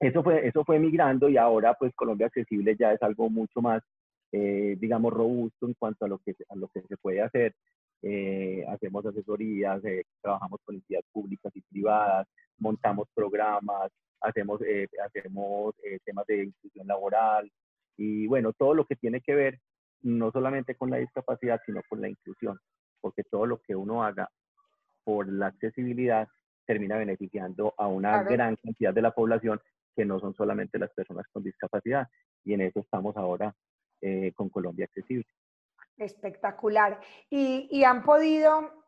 [0.00, 3.82] eso, fue, eso fue migrando y ahora pues Colombia Accesible ya es algo mucho más,
[4.32, 7.54] eh, digamos, robusto en cuanto a lo que, a lo que se puede hacer.
[8.02, 12.28] Eh, hacemos asesorías, eh, trabajamos con entidades públicas y privadas,
[12.58, 17.50] montamos programas, hacemos, eh, hacemos eh, temas de inclusión laboral
[17.96, 19.58] y bueno, todo lo que tiene que ver
[20.02, 22.58] no solamente con la discapacidad, sino con la inclusión,
[23.00, 24.28] porque todo lo que uno haga
[25.04, 26.28] por la accesibilidad
[26.66, 28.30] termina beneficiando a una Claro.
[28.30, 29.60] gran cantidad de la población
[29.94, 32.06] que no son solamente las personas con discapacidad.
[32.44, 33.54] Y en eso estamos ahora
[34.00, 35.26] eh, con Colombia Accesible.
[35.96, 37.00] Espectacular.
[37.30, 38.84] Y, y han podido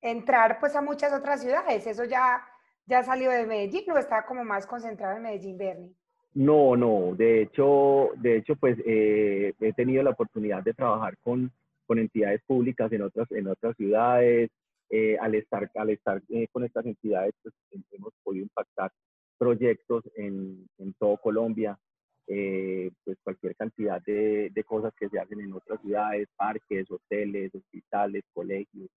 [0.00, 1.86] entrar pues a muchas otras ciudades.
[1.86, 2.46] Eso ya,
[2.86, 5.96] ya salió de Medellín o está como más concentrado en Medellín, Bernie.
[6.34, 11.52] No, no, de hecho, de hecho, pues eh, he tenido la oportunidad de trabajar con,
[11.86, 14.50] con entidades públicas en otras, en otras ciudades.
[14.90, 17.54] Eh, al estar, al estar eh, con estas entidades, pues
[17.92, 18.90] hemos podido impactar
[19.38, 21.78] proyectos en, en todo Colombia,
[22.26, 27.54] eh, pues cualquier cantidad de, de cosas que se hacen en otras ciudades, parques, hoteles,
[27.54, 28.90] hospitales, colegios.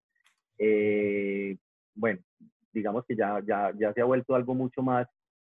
[0.57, 1.55] Eh,
[1.95, 2.19] bueno,
[2.73, 5.07] digamos que ya, ya, ya se ha vuelto algo mucho más,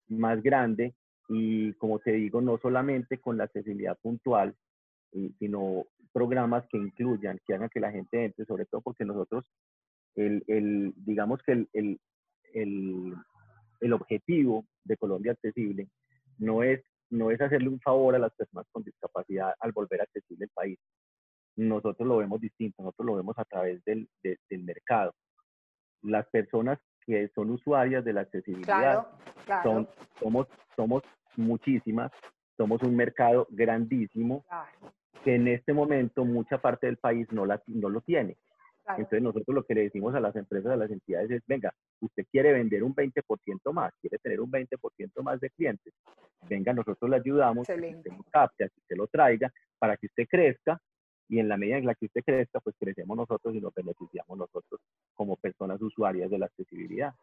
[0.08, 0.94] más grande
[1.34, 4.54] y como te digo, no solamente con la accesibilidad puntual,
[5.14, 9.46] y- sino programas que incluyan, que hagan que la gente entre, sobre todo porque nosotros,
[10.16, 12.00] el, el, digamos que el, el,
[12.54, 13.14] el,
[13.80, 15.88] el objetivo de Colombia Accesible
[16.38, 20.46] no es, no es hacerle un favor a las personas con discapacidad al volver accesible
[20.46, 20.78] el país.
[21.56, 25.14] Nosotros lo vemos distinto, nosotros lo vemos a través del, de- del mercado.
[26.02, 29.08] Las personas que son usuarias de la accesibilidad Claro,
[29.46, 29.64] claro.
[29.70, 29.90] son,
[30.20, 31.04] somos, somos
[31.38, 32.12] muchísimas,
[32.58, 37.62] somos un mercado grandísimo claro, que en este momento mucha parte del país no, la,
[37.68, 38.38] no lo tiene.
[38.84, 39.00] claro.
[39.00, 42.26] Entonces nosotros lo que le decimos a las empresas, a las entidades es, venga, usted
[42.32, 45.94] quiere vender un 20% más, quiere tener un 20% más de clientes,
[46.50, 48.10] venga, nosotros le ayudamos, a que Excelente.
[48.10, 50.80] usted lo capte, que usted lo traiga, para que usted crezca
[51.32, 54.38] y en la medida en la que usted crezca, pues crecemos nosotros y nos beneficiamos
[54.38, 54.82] nosotros
[55.14, 57.14] como personas usuarias de la accesibilidad.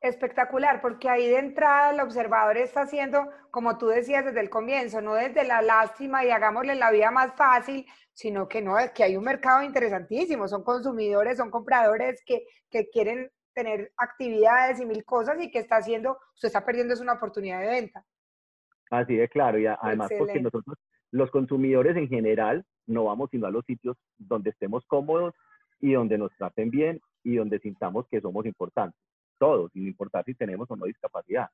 [0.00, 5.00] Espectacular, porque ahí de entrada el observador está haciendo, como tú decías desde el comienzo,
[5.00, 9.02] no desde la lástima y hagámosle la vida más fácil, sino que no, es que
[9.02, 15.04] hay un mercado interesantísimo, son consumidores, son compradores que, que quieren tener actividades y mil
[15.04, 18.04] cosas y que está haciendo, usted está perdiendo es una oportunidad de venta.
[18.90, 20.76] Así de claro, y además porque nosotros,
[21.10, 25.34] los consumidores en general, no vamos sino a los sitios donde estemos cómodos
[25.80, 28.98] y donde nos traten bien y donde sintamos que somos importantes,
[29.38, 31.48] todos, sin importar si tenemos o no discapacidad.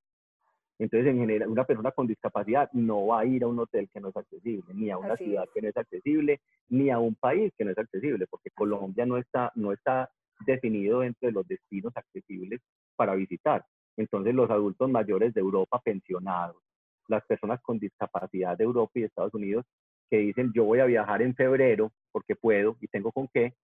[0.78, 4.00] Entonces, en general, una persona con discapacidad no va a ir a un hotel que
[4.00, 7.14] no es accesible, ni a una Así ciudad que no es accesible, ni a un
[7.14, 10.10] país que no es accesible, porque Colombia no está, no está
[10.44, 12.60] definido dentro de los destinos accesibles
[12.96, 13.64] para visitar.
[13.96, 16.60] Entonces, los adultos mayores de Europa pensionados,
[17.06, 19.64] las personas con discapacidad de Europa y de Estados Unidos
[20.10, 23.54] que dicen yo voy a viajar en febrero porque puedo y tengo con qué,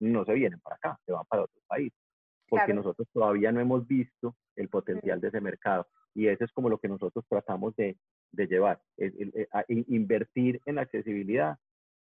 [0.00, 1.92] no se vienen para acá, se van para otro país,
[2.48, 2.80] porque Claro.
[2.80, 6.78] nosotros todavía no hemos visto el potencial de ese mercado y eso es como lo
[6.78, 7.96] que nosotros tratamos de,
[8.32, 8.80] de llevar.
[8.96, 9.48] Es- eh,
[9.88, 11.56] invertir en accesibilidad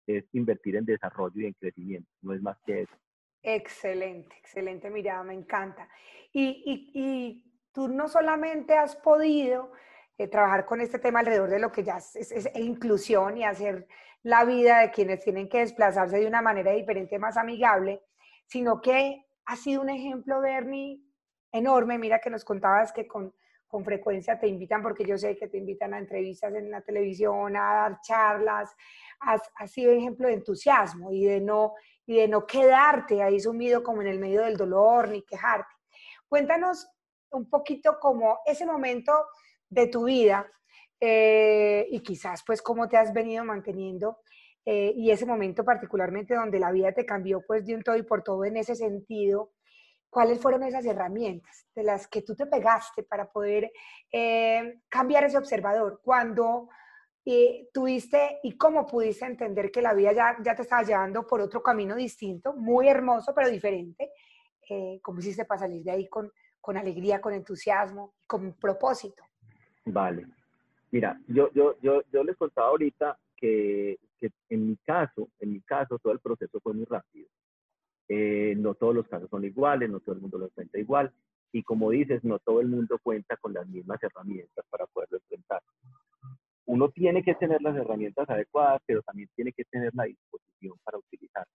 [0.06, 2.94] es invertir en desarrollo y en crecimiento, no es más que eso.
[3.42, 5.88] Excelente, excelente mirada, me encanta.
[6.32, 9.72] Y, y- y tú no solamente has podido
[10.18, 13.44] eh, trabajar con este tema alrededor de lo que ya es, es- es inclusión y
[13.44, 13.86] hacer
[14.22, 18.00] la vida de quienes tienen que desplazarse de una manera diferente, más amigable,
[18.46, 21.00] sino que ha sido un ejemplo, Bernie,
[21.52, 21.98] enorme.
[21.98, 23.34] Mira que nos contabas que con,
[23.66, 27.56] con frecuencia te invitan, porque yo sé que te invitan a entrevistas en la televisión,
[27.56, 28.74] a dar charlas.
[29.20, 33.82] Has, has sido ejemplo de entusiasmo y de, no, y de no quedarte ahí sumido
[33.82, 35.72] como en el medio del dolor ni quejarte.
[36.28, 36.88] Cuéntanos
[37.30, 39.12] un poquito como ese momento
[39.68, 40.46] de tu vida
[41.00, 44.20] eh, y quizás pues cómo te has venido manteniendo
[44.68, 48.02] eh, y ese momento particularmente donde la vida te cambió pues de un todo y
[48.02, 49.52] por todo en ese sentido,
[50.10, 53.70] ¿cuáles fueron esas herramientas de las que tú te pegaste para poder
[54.10, 56.00] eh, cambiar ese observador?
[56.02, 56.68] Cuando
[57.72, 61.60] tuviste y cómo pudiste entender que la vida ya, ya te estaba llevando por otro
[61.60, 64.10] camino distinto, muy hermoso pero diferente,
[65.02, 69.24] ¿cómo hiciste para salir de ahí con, con alegría, con entusiasmo, con propósito?
[69.86, 70.26] Vale.
[70.92, 75.60] Mira, yo, yo, yo, yo les contaba ahorita que, que, en mi caso, en mi
[75.60, 77.28] caso, todo el proceso fue muy rápido.
[78.08, 81.12] Eh, no todos los casos son iguales, no todo el mundo lo cuenta igual.
[81.52, 85.62] Y como dices, no todo el mundo cuenta con las mismas herramientas para poderlo enfrentar.
[86.66, 90.98] Uno tiene que tener las herramientas adecuadas, pero también tiene que tener la disposición para
[90.98, 91.54] utilizarlas.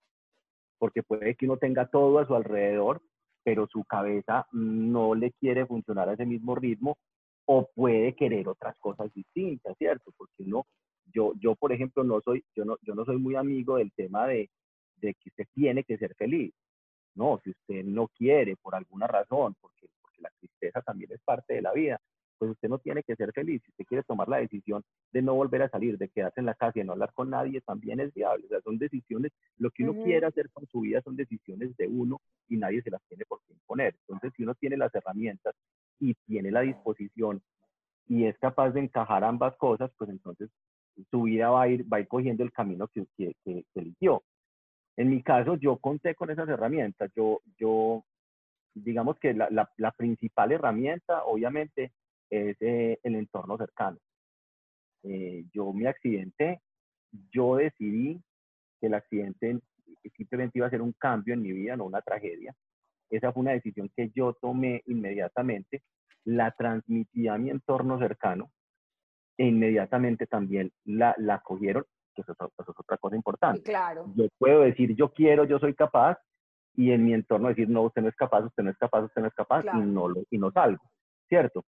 [0.77, 3.01] Porque puede que uno tenga todo a su alrededor,
[3.43, 6.97] pero su cabeza no le quiere funcionar a ese mismo ritmo
[7.45, 10.11] o puede querer otras cosas distintas, ¿cierto?
[10.17, 10.65] Porque no,
[11.05, 14.27] yo, yo por ejemplo, no soy, yo no, yo no soy muy amigo del tema
[14.27, 14.49] de,
[14.97, 16.53] de que usted tiene que ser feliz.
[17.15, 21.55] No, si usted no quiere por alguna razón, porque, porque la tristeza también es parte
[21.55, 21.99] de la vida,
[22.41, 23.61] pues usted no tiene que ser feliz.
[23.63, 26.55] Si usted quiere tomar la decisión de no volver a salir, de quedarse en la
[26.55, 28.45] casa y no hablar con nadie, también es viable.
[28.45, 31.87] O sea, son decisiones, lo que uno quiere hacer con su vida son decisiones de
[31.87, 33.95] uno y nadie se las tiene por qué imponer.
[34.07, 35.53] Entonces, si uno tiene las herramientas
[35.99, 37.43] y tiene la disposición
[38.07, 40.49] y es capaz de encajar ambas cosas, pues entonces
[41.09, 44.23] su vida va a ir, va a ir cogiendo el camino que, que, eligió.
[44.97, 47.11] En mi caso, yo conté con esas herramientas.
[47.15, 48.03] Yo, yo
[48.73, 51.93] digamos que la, la, la principal herramienta, obviamente,
[52.29, 53.97] es eh, el entorno cercano.
[55.03, 56.61] Eh, yo me accidenté,
[57.31, 58.21] yo decidí
[58.79, 59.59] que el accidente
[60.15, 62.53] simplemente iba a ser un cambio en mi vida, no una tragedia.
[63.09, 65.83] Esa fue una decisión que yo tomé inmediatamente,
[66.23, 68.51] la transmití a mi entorno cercano
[69.41, 72.39] e inmediatamente también la, la cogieron, que eso, es
[72.77, 73.63] otra cosa importante.
[73.63, 74.05] Claro.
[74.15, 76.17] Yo puedo decir yo quiero, yo soy capaz,
[76.75, 79.21] y en mi entorno decir no, usted no es capaz, usted no es capaz, usted
[79.21, 80.83] no es capaz, y, no lo, y no salgo,
[81.27, 81.65] ¿cierto?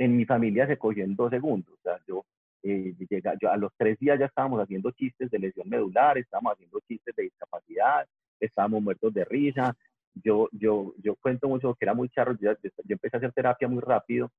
[0.00, 1.74] en mi familia se cogió en dos segundos.
[1.74, 2.24] O sea, yo,
[2.62, 6.54] eh, llega, yo a los tres días ya estábamos haciendo chistes de lesión medular, estábamos
[6.54, 8.06] haciendo chistes de discapacidad,
[8.40, 9.76] estábamos muertos de risa.
[10.14, 13.68] Yo, yo, yo cuento mucho que era muy charro, yo, yo empecé a hacer terapia
[13.68, 14.30] muy rápido,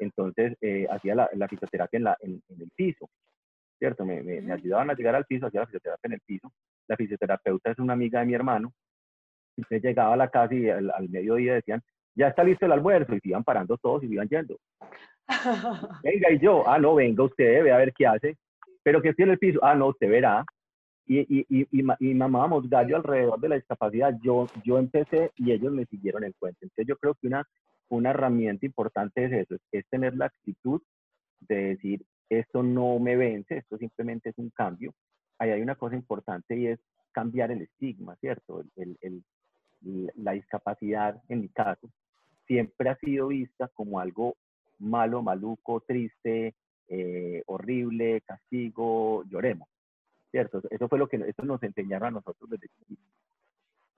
[0.00, 3.08] entonces eh, hacía la, la, fisioterapia en, la, en, el piso,
[3.78, 4.04] ¿cierto?
[4.04, 6.52] Me, me, ayudaban a llegar al piso, hacía la fisioterapia en el piso.
[6.88, 8.72] La fisioterapeuta es una amiga de mi hermano,
[9.56, 11.82] entonces llegaba a la casa y al, al mediodía decían,
[12.14, 14.58] ya está listo el almuerzo, y se iban parando todos y se iban yendo.
[16.02, 18.36] venga, y yo, ah, no, venga usted, ve a ver qué hace,
[18.82, 20.44] pero que esté en el piso, ah, no, usted verá.
[21.06, 24.14] Y, y, y, y, y mamábamos gallo alrededor de la discapacidad.
[24.22, 26.58] Yo, yo empecé y ellos me siguieron el cuento.
[26.62, 27.44] Entonces yo creo que una,
[27.90, 30.80] una herramienta importante es eso, es, tener la actitud
[31.40, 34.94] de decir, esto no me vence, esto simplemente es un cambio.
[35.38, 36.80] Ahí hay una cosa importante y es
[37.12, 38.62] cambiar el estigma, ¿cierto?
[38.76, 39.24] El, el,
[40.16, 41.90] la discapacidad, en mi caso,
[42.46, 44.36] siempre ha sido vista como algo
[44.78, 46.54] malo, maluco, triste,
[46.88, 49.68] eh, horrible, castigo, lloremos,
[50.30, 50.62] ¿cierto?
[50.70, 53.06] Eso fue lo que eso nos enseñaron a nosotros desde chiquitos.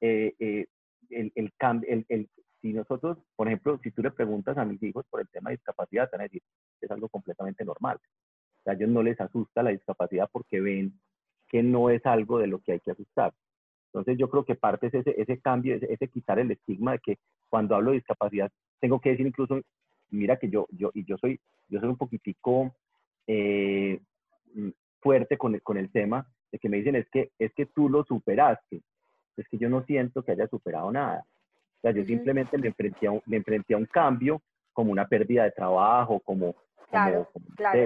[0.01, 0.67] Eh, eh,
[1.11, 2.29] el, el, el, el,
[2.63, 5.57] si nosotros, por ejemplo, si tú le preguntas a mis hijos por el tema de
[5.57, 6.43] discapacidad, te van a decir
[6.81, 7.99] es algo completamente normal.
[8.67, 10.93] a ellos no les asusta la discapacidad porque ven
[11.49, 13.35] que no es algo de lo que hay que asustar.
[13.87, 17.19] Entonces yo creo que parte es ese, ese cambio, ese, quitar el estigma de que
[17.51, 19.61] cuando hablo de discapacidad tengo que decir incluso
[20.11, 22.75] mira que yo, yo, y yo soy, yo soy un poquitico
[23.27, 24.01] eh,
[25.01, 27.89] fuerte con el, con el tema de que me dicen es que, es que tú
[27.89, 28.83] lo superaste.
[29.37, 31.25] Es que yo no siento que haya superado nada.
[31.83, 34.41] Sea, yo simplemente me enfrenté, a un, me enfrenté a un cambio
[34.73, 36.55] como una pérdida de trabajo, como,
[36.89, 37.29] como,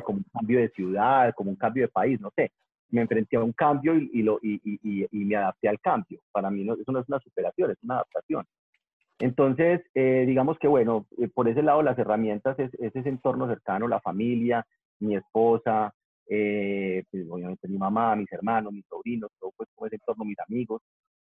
[0.04, 2.52] como, un cambio de ciudad, como un cambio de país, no sé.
[2.90, 6.20] Me enfrenté a un cambio y, y lo, y, y, y, me adapté al cambio.
[6.30, 8.44] Para mí no, eso no es una superación, es una adaptación.
[9.18, 13.88] Entonces, eh, digamos que bueno, eh, por ese lado las herramientas es, ese entorno cercano,
[13.88, 14.64] la familia,
[15.00, 15.92] mi esposa,
[16.28, 20.38] eh, pues, obviamente mi mamá, mis hermanos, mis sobrinos, todo pues como ese entorno, mis
[20.38, 20.82] amigos,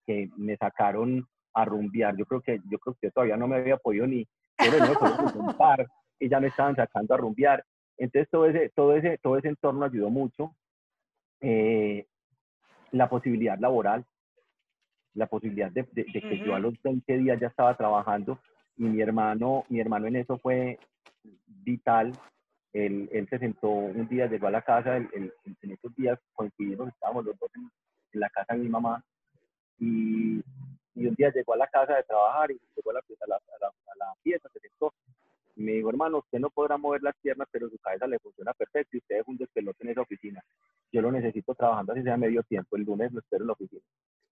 [0.06, 1.26] que me sacaron
[1.59, 2.16] a rumbear.
[2.16, 4.26] Yo creo que yo creo que todavía no me había podido ni
[5.56, 5.86] par
[6.18, 7.64] y ya me estaban sacando a rumbear.
[7.96, 10.54] Entonces todo ese, todo ese, todo ese entorno ayudó mucho.
[12.90, 14.04] la posibilidad laboral,
[15.14, 18.38] la posibilidad de, que yo a los 20 días ya estaba trabajando
[18.76, 20.78] y mi hermano, mi hermano en eso fue
[21.46, 22.12] vital.
[22.72, 25.32] Él, él se sentó un día, llegó a la casa, en
[25.62, 27.68] esos días coincidimos, estábamos los dos en,
[28.12, 29.04] la casa de mi mamá
[29.78, 30.42] y,
[30.99, 33.36] y, un día llegó a la casa de trabajar y llegó a la, a la,
[33.36, 34.92] a la, fiesta, se sentó
[35.57, 38.53] y me dijo, hermano, usted no podrá mover las piernas, pero su cabeza le funciona
[38.55, 40.40] perfecto y usted es un despelote en esa oficina.
[40.92, 43.82] Yo lo necesito trabajando así sea medio tiempo, el lunes lo espero en la oficina.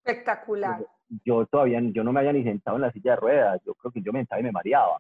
[0.05, 0.87] Espectacular.
[1.25, 3.93] Yo, todavía, yo no me había ni sentado en la silla de ruedas, yo creo
[3.93, 4.99] que yo me sentaba y me mareaba,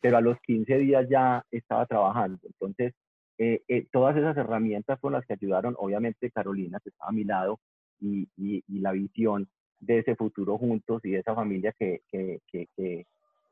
[0.00, 2.38] pero a los 15 días ya estaba trabajando.
[2.44, 2.94] Entonces,
[3.38, 7.24] eh, eh, todas esas herramientas fueron las que ayudaron, obviamente Carolina, que estaba a mi
[7.24, 7.58] lado,
[8.00, 9.48] y, y, la visión
[9.84, 13.06] de ese futuro juntos y de esa familia que, que, que, que,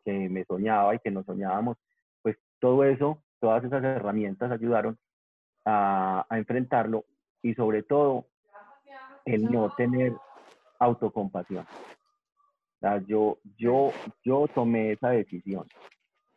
[0.04, 1.76] me soñaba y que nos soñábamos,
[2.22, 4.98] pues todo eso, todas esas herramientas ayudaron
[5.64, 7.04] a, enfrentarlo
[7.42, 8.26] y sobre todo
[9.24, 10.12] el no tener
[10.78, 11.64] autocompasión.
[13.06, 13.92] yo, yo,
[14.24, 15.66] yo tomé esa decisión.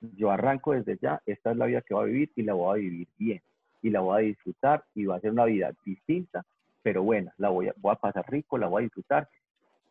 [0.01, 2.71] Yo arranco desde ya, esta es la vida que voy a vivir y la voy
[2.71, 3.41] a vivir bien.
[3.81, 6.43] Y la voy a disfrutar y va a ser una vida distinta,
[6.83, 7.33] pero buena.
[7.37, 9.27] La voy a, voy a pasar rico, la voy a disfrutar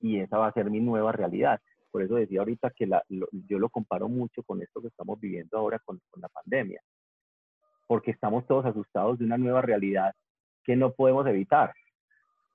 [0.04, 1.60] y esa va a ser mi nueva realidad.
[1.90, 5.56] Por eso decía ahorita que la, yo lo comparo mucho con esto que estamos viviendo
[5.56, 6.82] ahora con, con la pandemia.
[7.86, 10.12] Porque estamos todos asustados de una nueva realidad
[10.64, 11.72] que no podemos evitar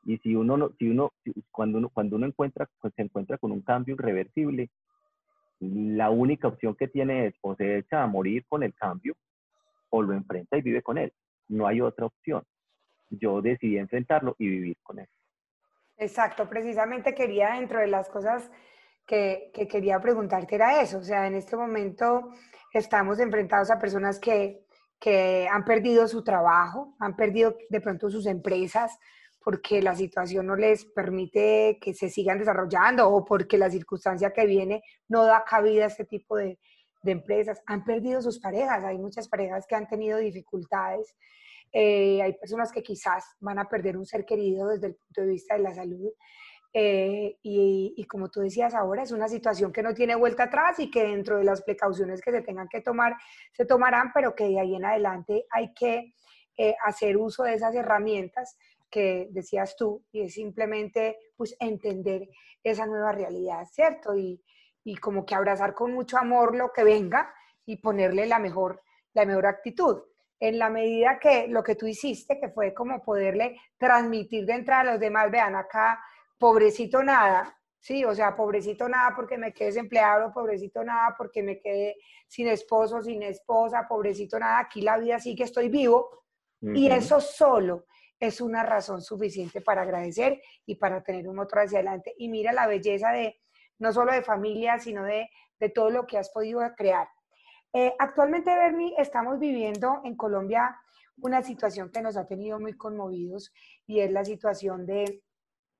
[0.05, 1.11] y si uno, no, si uno
[1.51, 4.69] cuando uno, cuando uno encuentra, pues se encuentra con un cambio irreversible,
[5.59, 9.15] la única opción que tiene es o se echa a morir con el cambio
[9.89, 11.11] o lo enfrenta y vive con él.
[11.47, 12.43] No hay otra opción.
[13.09, 15.07] Yo decidí enfrentarlo y vivir con él.
[15.99, 18.49] Exacto, precisamente quería dentro de las cosas
[19.05, 20.99] que, que quería preguntarte era eso.
[20.99, 22.31] O sea, en este momento
[22.73, 24.65] estamos enfrentados a personas que,
[24.99, 28.97] que han perdido su trabajo, han perdido de pronto sus empresas,
[29.43, 34.45] porque la situación no les permite que se sigan desarrollando o porque la circunstancia que
[34.45, 36.59] viene no da cabida a este tipo de,
[37.03, 37.61] empresas.
[37.65, 41.15] Han perdido sus parejas, hay muchas parejas que han tenido dificultades,
[41.71, 45.27] eh, hay personas que quizás van a perder un ser querido desde el punto de
[45.27, 46.11] vista de la salud.
[46.71, 50.91] Eh, y, como tú decías ahora, es una situación que no tiene vuelta atrás y
[50.91, 53.15] que dentro de las precauciones que se tengan que tomar,
[53.53, 56.13] se tomarán, pero que de ahí en adelante hay que
[56.57, 58.57] eh, hacer uso de esas herramientas
[58.89, 62.27] que decías tú, y es simplemente pues entender
[62.63, 64.15] esa nueva realidad, ¿cierto?
[64.15, 64.43] Y,
[64.83, 67.33] y como que abrazar con mucho amor lo que venga
[67.65, 68.81] y ponerle la mejor,
[69.13, 70.01] la mejor actitud.
[70.39, 74.81] En la medida que lo que tú hiciste, que fue como poderle transmitir de entrada
[74.81, 75.99] a los demás, vean acá,
[76.37, 81.59] pobrecito nada, sí, o sea, pobrecito nada porque me quedé desempleado, pobrecito nada porque me
[81.59, 86.17] quedé sin esposo, sin esposa, pobrecito nada, aquí la vida sí que estoy vivo.
[86.61, 87.85] Y eso solo
[88.19, 92.13] es una razón suficiente para agradecer y para tener un otro hacia adelante.
[92.17, 93.39] Y mira la belleza de
[93.77, 97.07] no solo de familia, sino de, de todo lo que has podido crear.
[97.73, 100.75] Eh, actualmente, Bernie, estamos viviendo en Colombia
[101.17, 103.53] una situación que nos ha tenido muy conmovidos
[103.85, 105.21] y es la situación de,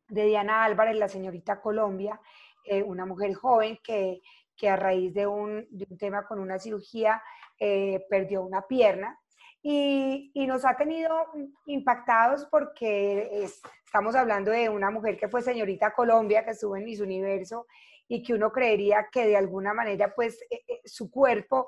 [0.08, 2.20] Diana Álvarez, la señorita Colombia,
[2.64, 4.22] eh, una mujer joven que,
[4.56, 7.22] que a raíz de un, de un, tema con una cirugía
[7.60, 9.20] eh, perdió una pierna.
[9.62, 11.28] Y, nos ha tenido
[11.66, 17.02] impactados porque estamos hablando de una mujer que fue señorita Colombia, que estuvo en Miss
[17.02, 17.68] Universo
[18.10, 21.68] y que uno creería que de alguna manera pues e, e, su cuerpo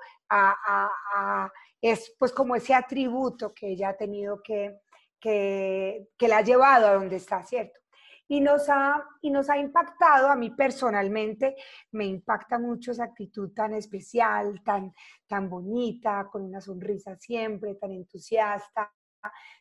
[1.79, 4.79] es pues como ese atributo que ella ha tenido que,
[5.19, 7.79] que, la ha llevado a donde está, ¿cierto?
[8.27, 11.53] y nos ha, y nos ha impactado, a mí personalmente
[11.91, 14.93] me impacta mucho esa actitud tan especial, tan,
[15.27, 18.89] tan bonita, con una sonrisa siempre, tan entusiasta,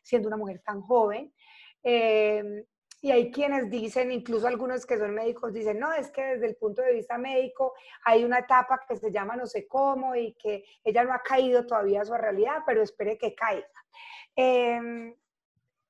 [0.01, 1.33] siendo una mujer tan joven.
[1.83, 2.63] Em,
[3.01, 6.55] y hay quienes dicen, incluso algunos que son médicos, dicen, no, es que desde el
[6.55, 7.73] punto de vista médico
[8.05, 11.65] hay una etapa que se llama no sé cómo y que ella no ha caído
[11.65, 13.67] todavía a su realidad, pero espere que caiga.
[14.35, 15.15] Eh,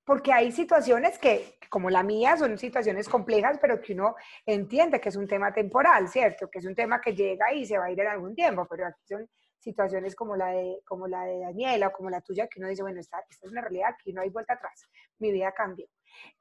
[0.05, 5.09] porque hay situaciones que, como la mía, son situaciones complejas, pero que uno entiende que
[5.09, 6.49] es un tema temporal, ¿cierto?
[6.49, 8.88] Que es un tema que llega y se va a ir en algún tiempo, pero
[8.88, 12.59] aquí son situaciones como la de, como la de Daniela o como la tuya, que
[12.59, 14.89] uno dice, bueno, esta, esta es una realidad, aquí no hay vuelta atrás,
[15.20, 15.88] mi vida cambió.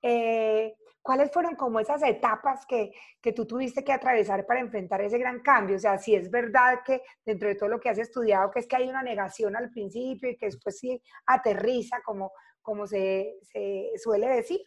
[0.02, 2.92] Eh, ¿Cuáles fueron como esas etapas que,
[3.22, 5.76] que, tú tuviste que atravesar para enfrentar ese gran cambio?
[5.76, 8.66] O sea, si es verdad que dentro de todo lo que has estudiado, que es
[8.66, 13.92] que hay una negación al principio y que después sí aterriza como, como se, se
[13.96, 14.60] suele decir,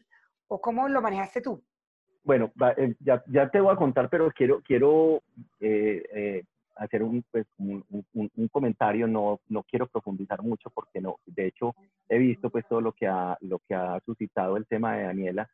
[0.47, 1.63] o cómo lo manejaste tú?
[2.23, 5.21] Bueno, eh, ya, ya te voy a contar, pero quiero, quiero
[5.59, 6.43] eh,
[6.75, 11.75] hacer un, pues, un, un, comentario, no, no quiero profundizar mucho porque no, de hecho
[12.09, 15.49] he visto pues todo lo que ha, lo que ha suscitado el tema de Daniela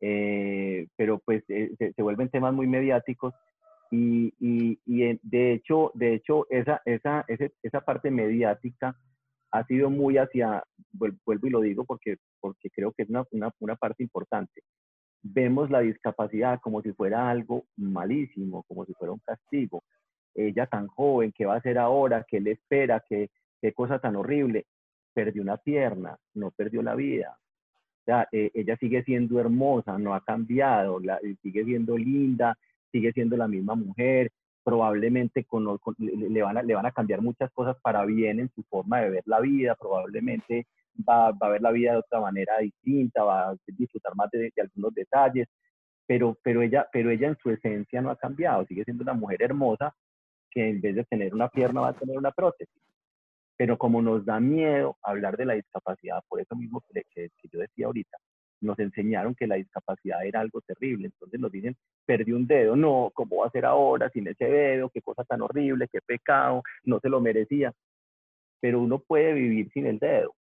[0.00, 3.34] eh, pero pues eh, se, vuelven temas muy mediáticos
[3.90, 7.24] y, y, y, de hecho, de hecho esa, esa,
[7.62, 8.96] esa parte mediática
[9.52, 10.62] ha sido muy hacia,
[10.92, 14.62] vuelvo y lo digo porque, porque creo que es una, una, una parte importante,
[15.22, 19.82] vemos la discapacidad como si fuera algo malísimo, como si fuera un castigo.
[20.34, 22.24] Ella tan joven, ¿qué va a hacer ahora?
[22.28, 23.02] ¿Qué le espera?
[23.08, 24.66] ¿Qué, qué cosa tan horrible?
[25.12, 27.38] Perdió una pierna, no perdió la vida.
[28.00, 32.56] O sea, eh, ella sigue siendo hermosa, no ha cambiado, la, sigue siendo linda,
[32.90, 34.32] sigue siendo la misma mujer,
[34.64, 38.62] probablemente con, le, van a, le van a cambiar muchas cosas para bien en su
[38.64, 40.66] forma de ver la vida, probablemente
[41.08, 44.94] va, a ver la vida de otra manera distinta, va a disfrutar más de, algunos
[44.94, 45.48] detalles,
[46.06, 49.42] pero, pero, ella, pero ella en su esencia no ha cambiado, sigue siendo una mujer
[49.42, 49.94] hermosa
[50.50, 52.82] que en vez de tener una pierna va a tener una prótesis.
[53.56, 57.60] Pero como nos da miedo hablar de la discapacidad, por eso mismo que, que, yo
[57.60, 58.16] decía ahorita,
[58.62, 61.76] nos enseñaron que la discapacidad era algo terrible, entonces nos dicen,
[62.06, 64.90] perdí un dedo, no, ¿cómo va a ser ahora sin ese dedo?
[64.90, 67.72] Qué cosa tan horrible, qué pecado, no se lo merecía.
[68.60, 70.34] Pero uno puede vivir sin el dedo,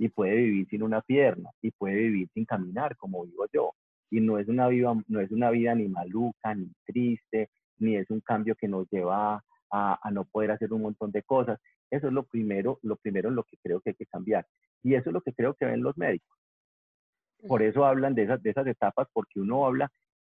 [0.00, 3.72] y puede vivir sin una pierna y puede vivir sin caminar como vivo yo.
[4.10, 7.50] Y no es una vida, no es una vida ni maluca, ni triste,
[7.80, 11.22] ni es un cambio que nos lleva a, a, no poder hacer un montón de
[11.22, 11.58] cosas.
[11.90, 14.46] Eso es lo primero, lo primero en lo que creo que hay que cambiar.
[14.82, 16.36] Y eso es lo que creo que ven los médicos.
[17.46, 19.90] Por eso hablan de esas, de esas etapas, porque uno habla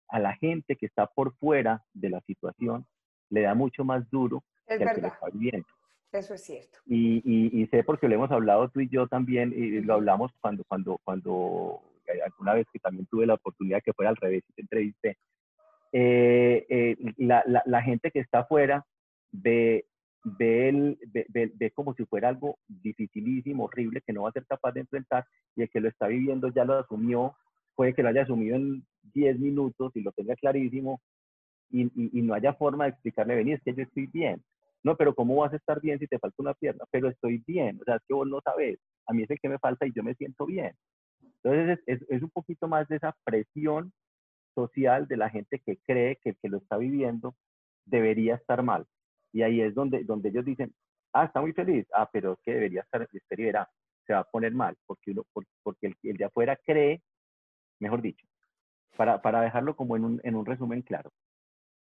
[0.09, 2.85] a la gente que está por fuera de la situación,
[3.29, 5.67] le da mucho más duro que al que lo está viviendo.
[6.11, 6.79] Eso es cierto.
[6.85, 10.63] Y, y, sé porque lo hemos hablado tú y yo también, y lo hablamos cuando,
[10.63, 14.53] cuando, cuando eh, alguna vez que también tuve la oportunidad que fuera al revés y
[14.53, 15.17] te entrevisté,
[15.91, 18.85] eh, eh, la, la, gente que está afuera
[19.31, 19.85] ve,
[20.23, 24.45] ve, el, ve, ve, como si fuera algo dificilísimo, horrible, que no va a ser
[24.45, 25.25] capaz de enfrentar,
[25.55, 27.35] y el que lo está viviendo ya lo asumió,
[27.75, 31.01] puede que lo haya asumido en 10 minutos y lo tenga clarísimo,
[31.69, 34.43] y, y, y no haya forma de explicarle, vení, es que yo estoy bien.
[34.83, 36.85] No, pero ¿cómo vas a estar bien si te falta una pierna?
[36.91, 39.49] Pero estoy bien, o sea, es que vos no sabes, a mí es el que
[39.49, 40.71] me falta y yo me siento bien.
[41.43, 43.91] Entonces es, es, un poquito más de esa presión
[44.57, 47.35] social de la gente que cree que el que lo está viviendo
[47.85, 48.87] debería estar mal.
[49.31, 50.73] Y ahí es donde, donde ellos dicen,
[51.13, 53.53] ah, está muy feliz, ah, pero es que debería estar, este
[54.05, 55.23] se va a poner mal, porque, uno,
[55.63, 57.03] porque el, el de afuera cree,
[57.79, 58.25] mejor dicho,
[58.95, 61.11] para, para dejarlo como en un, en un resumen claro,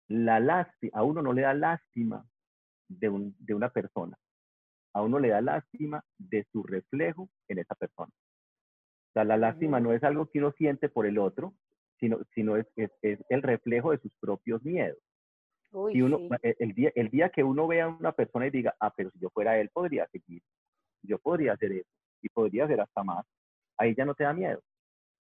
[0.08, 2.26] la lástima, a uno no le da lástima
[2.88, 4.16] de, un, de una persona.
[4.92, 8.10] A uno le da lástima de su reflejo en esa persona.
[8.10, 11.54] O sea, la lástima no es algo que uno siente por el otro,
[11.98, 12.90] sino, sino es, es,
[13.28, 14.98] el reflejo de sus propios miedos.
[15.92, 18.74] y uno, e, el, día, el día que uno vea a una persona y diga,
[18.80, 20.42] ah, pero si yo fuera él, podría seguir,
[21.02, 21.90] yo podría hacer eso,
[22.22, 23.26] y podría hacer hasta más,
[23.78, 24.60] ahí ya no te da miedo,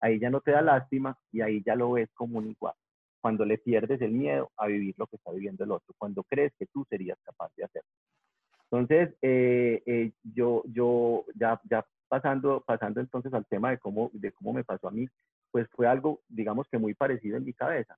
[0.01, 2.75] ahí ya no te da lástima, y ahí ya lo ves como un igual
[3.23, 6.51] cuando le pierdes el miedo a vivir lo que está viviendo el otro, cuando crees
[6.59, 7.89] que tú serías capaz de hacerlo.
[8.69, 14.33] Entonces, eh, eh, yo, yo ya, ya pasando, pasando entonces al tema de cómo, de
[14.33, 15.07] cómo me pasó a mí,
[15.53, 17.95] pues fue algo, digamos que muy parecido en mi cabeza.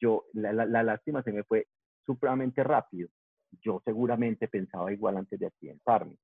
[0.00, 1.68] Yo, la, la, lástima se me fue
[2.04, 3.08] supremamente rápido.
[3.62, 6.16] Yo seguramente pensaba igual antes de accidentarme.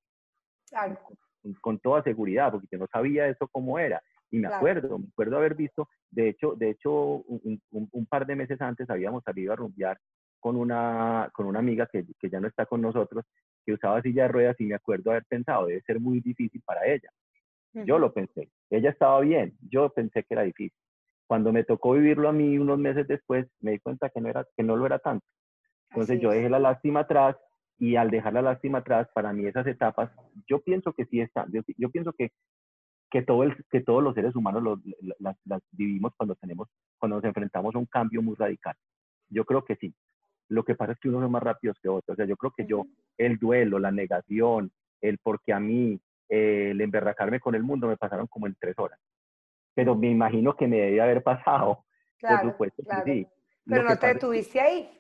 [0.69, 0.99] Claro.
[1.41, 4.03] Con, con, toda seguridad, porque yo no sabía eso cómo era.
[4.33, 8.35] Y me acuerdo, me acuerdo haber visto, de hecho, de hecho un, un, par de
[8.35, 9.99] meses antes habíamos salido a rumbear
[10.41, 13.25] con una, con una amiga que, que, ya no está con nosotros,
[13.65, 16.87] que usaba silla de ruedas y me acuerdo haber pensado, debe ser muy difícil para
[16.87, 17.09] ella.
[17.73, 18.51] Yo lo pensé.
[18.71, 20.77] Ella estaba bien, yo pensé que era difícil.
[21.27, 24.45] Cuando me tocó vivirlo a mí unos meses después, me di cuenta que no, era,
[24.57, 25.25] que no lo era tanto.
[25.91, 27.37] Entonces yo dejé la lástima atrás
[27.79, 30.11] y al dejar la lástima atrás, para mí esas etapas,
[30.49, 31.51] yo pienso que sí están.
[31.53, 32.33] Yo, yo pienso que
[33.11, 34.81] que, todo el, que todos los seres humanos
[35.19, 36.69] las, las, vivimos cuando, tenemos,
[36.99, 38.75] cuando nos enfrentamos a un cambio muy radical.
[39.29, 39.93] Yo creo que sí.
[40.49, 42.15] Lo que pasa es que unos son más rápidos que otros.
[42.15, 42.87] O sea, yo creo que yo,
[43.19, 46.01] el duelo, la negación, el porque a mí,
[46.31, 48.99] el emberracarme con el mundo me pasaron como en tres horas.
[49.75, 51.85] Pero me imagino que me debía haber pasado.
[52.19, 53.05] Claro, por supuesto claro.
[53.05, 53.27] sí.
[53.67, 54.91] Pero no te detuviste ahí.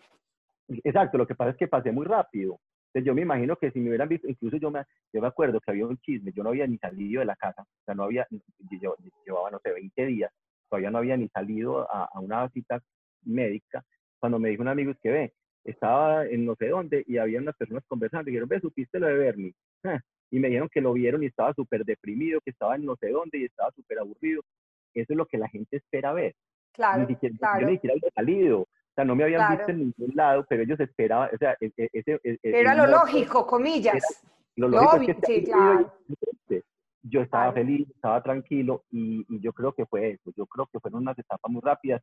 [0.84, 2.60] Exacto, lo que pasa es que pasé muy rápido.
[2.92, 5.60] Entonces yo me imagino que si me hubieran visto, incluso yo me, yo me acuerdo
[5.60, 8.02] que había un chisme, yo no había ni salido de la casa, o sea, no
[8.02, 8.26] había,
[8.82, 10.32] yo, llevaba, no sé, 20 días,
[10.68, 12.80] todavía no había ni salido a, una cita
[13.22, 13.84] médica,
[14.18, 17.38] cuando me dijo un amigo, es que ve, estaba en no sé dónde y había
[17.38, 19.54] unas personas conversando y dijeron, ve, supiste lo de Bernie.
[20.30, 23.10] Y me dijeron que lo vieron y estaba súper deprimido, que estaba en no sé
[23.10, 24.42] dónde y estaba súper aburrido.
[24.94, 26.34] Eso es lo que la gente espera ver.
[26.72, 27.60] Claro, ni claro.
[27.60, 28.60] Yo ni siquiera había salido.
[28.60, 31.70] O sea, no me habían visto en ningún lado, pero ellos esperaban, o sea, e,
[31.76, 32.20] e, ese...
[32.24, 34.02] E, era lo lógico, comillas.
[34.56, 35.92] lo lógico es que sí, claro.
[37.02, 41.02] yo estaba feliz, estaba tranquilo y, yo creo que fue eso, yo creo que fueron
[41.02, 42.02] unas etapas muy rápidas.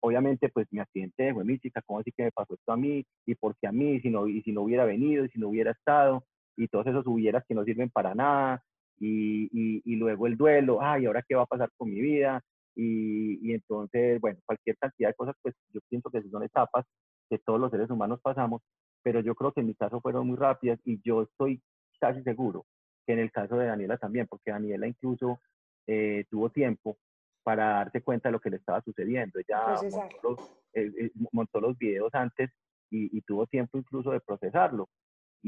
[0.00, 3.04] Obviamente, pues mi accidente fue mi chica, ¿cómo así que me pasó esto a mí?
[3.24, 3.98] ¿Y por qué a mí?
[4.00, 6.22] Si no, y si no hubiera venido, y si no hubiera estado,
[6.56, 8.62] y todos esos hubieras que no sirven para nada,
[8.98, 9.50] y,
[9.84, 12.42] y, luego el duelo, ay, ¿ahora qué va a pasar con mi vida?
[12.74, 16.86] Y, y, entonces, bueno, cualquier cantidad de cosas, pues yo pienso que son etapas
[17.28, 18.62] que todos los seres humanos pasamos,
[19.02, 21.60] pero yo creo que en mi caso fueron muy rápidas y yo estoy
[22.00, 22.64] casi seguro
[23.06, 25.40] que en el caso de Daniela también, porque Daniela incluso
[25.86, 26.98] eh, tuvo tiempo
[27.44, 29.38] para darse cuenta de lo que le estaba sucediendo.
[29.38, 30.40] Ella montó los,
[30.72, 32.50] eh, eh, montó los, videos antes
[32.90, 34.88] y, tuvo tiempo incluso de procesarlo.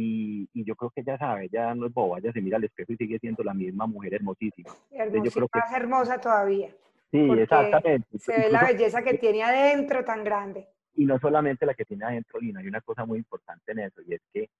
[0.01, 2.62] Y, y, yo creo que ella sabe, ella no es boba, ella se mira al
[2.62, 4.70] espejo y sigue siendo la misma mujer hermosísima.
[4.92, 6.70] Hermosísima, yo creo más hermosa todavía.
[7.11, 8.07] Sí, exactamente.
[8.16, 10.68] Se ve la belleza que tiene adentro tan grande.
[10.94, 14.01] Y no solamente la que tiene adentro, Lina, hay una cosa muy importante en eso,
[14.07, 14.51] y es que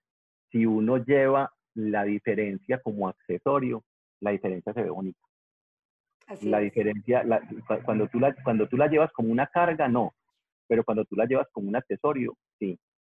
[0.51, 3.85] si uno lleva la diferencia como accesorio,
[4.19, 5.21] la diferencia se ve bonita.
[6.43, 7.25] la diferencia,
[7.85, 10.15] cuando, tú la, cuando tú la llevas como una carga, no,
[10.67, 12.37] pero cuando tú la llevas como un accesorio,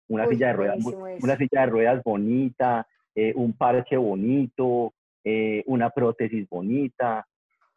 [0.09, 0.79] Una, silla, de ruedas,
[1.21, 4.95] una silla de ruedas bonita, eh, un parche bonito,
[5.25, 7.27] eh, una prótesis bonita.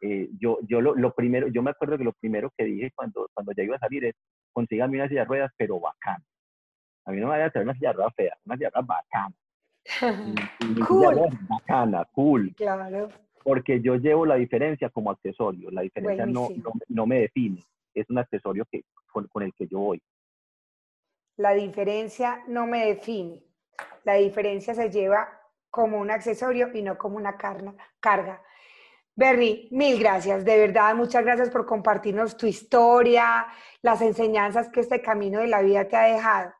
[0.00, 3.52] Eh, yo yo lo, primero, yo me acuerdo que lo primero que dije cuando, cuando
[3.52, 4.14] ya iba a salir es,
[4.52, 6.24] consígame una silla de ruedas, pero bacana.
[7.04, 8.80] A mí no me vaya a hacer una silla de ruedas fea, una silla de
[8.80, 9.34] ruedas bacana.
[10.88, 11.16] cool.
[11.48, 12.54] Bacana, cool.
[12.56, 13.08] Claro.
[13.42, 15.70] Porque yo llevo la diferencia como accesorio.
[15.70, 16.48] La diferencia no,
[16.88, 17.62] no, me define.
[17.94, 20.02] Es un accesorio que, con, el que yo voy.
[21.40, 23.42] La diferencia no me define.
[24.04, 28.42] La diferencia se lleva como un accesorio y no como una carga.
[29.16, 33.46] Bernie, mil gracias, de verdad, muchas gracias por compartirnos tu historia,
[33.80, 36.52] las enseñanzas que este camino de la vida te ha dejado.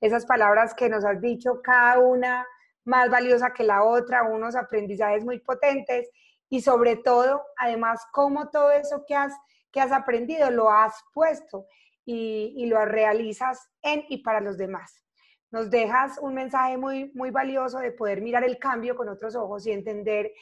[0.00, 2.46] Esas palabras que nos has dicho, cada una
[2.86, 6.08] más valiosa que la otra, unos aprendizajes muy potentes
[6.48, 9.34] y sobre todo, además, cómo todo eso que has,
[9.70, 11.66] que has aprendido lo has puesto
[12.04, 15.02] y, y lo realizas en y para los demás.
[15.50, 19.66] Nos dejas un mensaje muy, muy valioso de poder mirar el cambio con otros ojos
[19.66, 20.32] y entender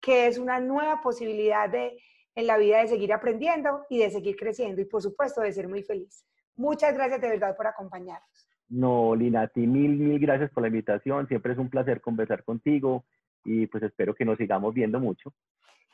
[0.00, 1.96] que es una nueva posibilidad de,
[2.34, 5.68] en la vida de seguir aprendiendo y de seguir creciendo y por supuesto de ser
[5.68, 6.24] muy feliz.
[6.56, 8.48] Muchas gracias de verdad por acompañarnos.
[8.68, 11.28] No, Lina, a ti mil, mil gracias por la invitación.
[11.28, 13.04] Siempre es un placer conversar contigo
[13.44, 15.32] y pues espero que nos sigamos viendo mucho.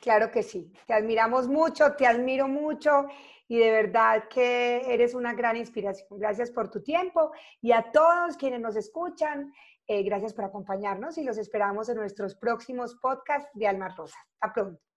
[0.02, 3.06] Claro que sí, te admiramos mucho, te admiro mucho
[3.46, 6.08] y de verdad que eres una gran inspiración.
[6.18, 7.30] Gracias por tu tiempo
[7.60, 9.52] y a todos quienes nos escuchan,
[9.86, 14.18] eh, gracias por acompañarnos y los esperamos en nuestros próximos podcasts de Alma Rosa.
[14.40, 14.91] Hasta pronto.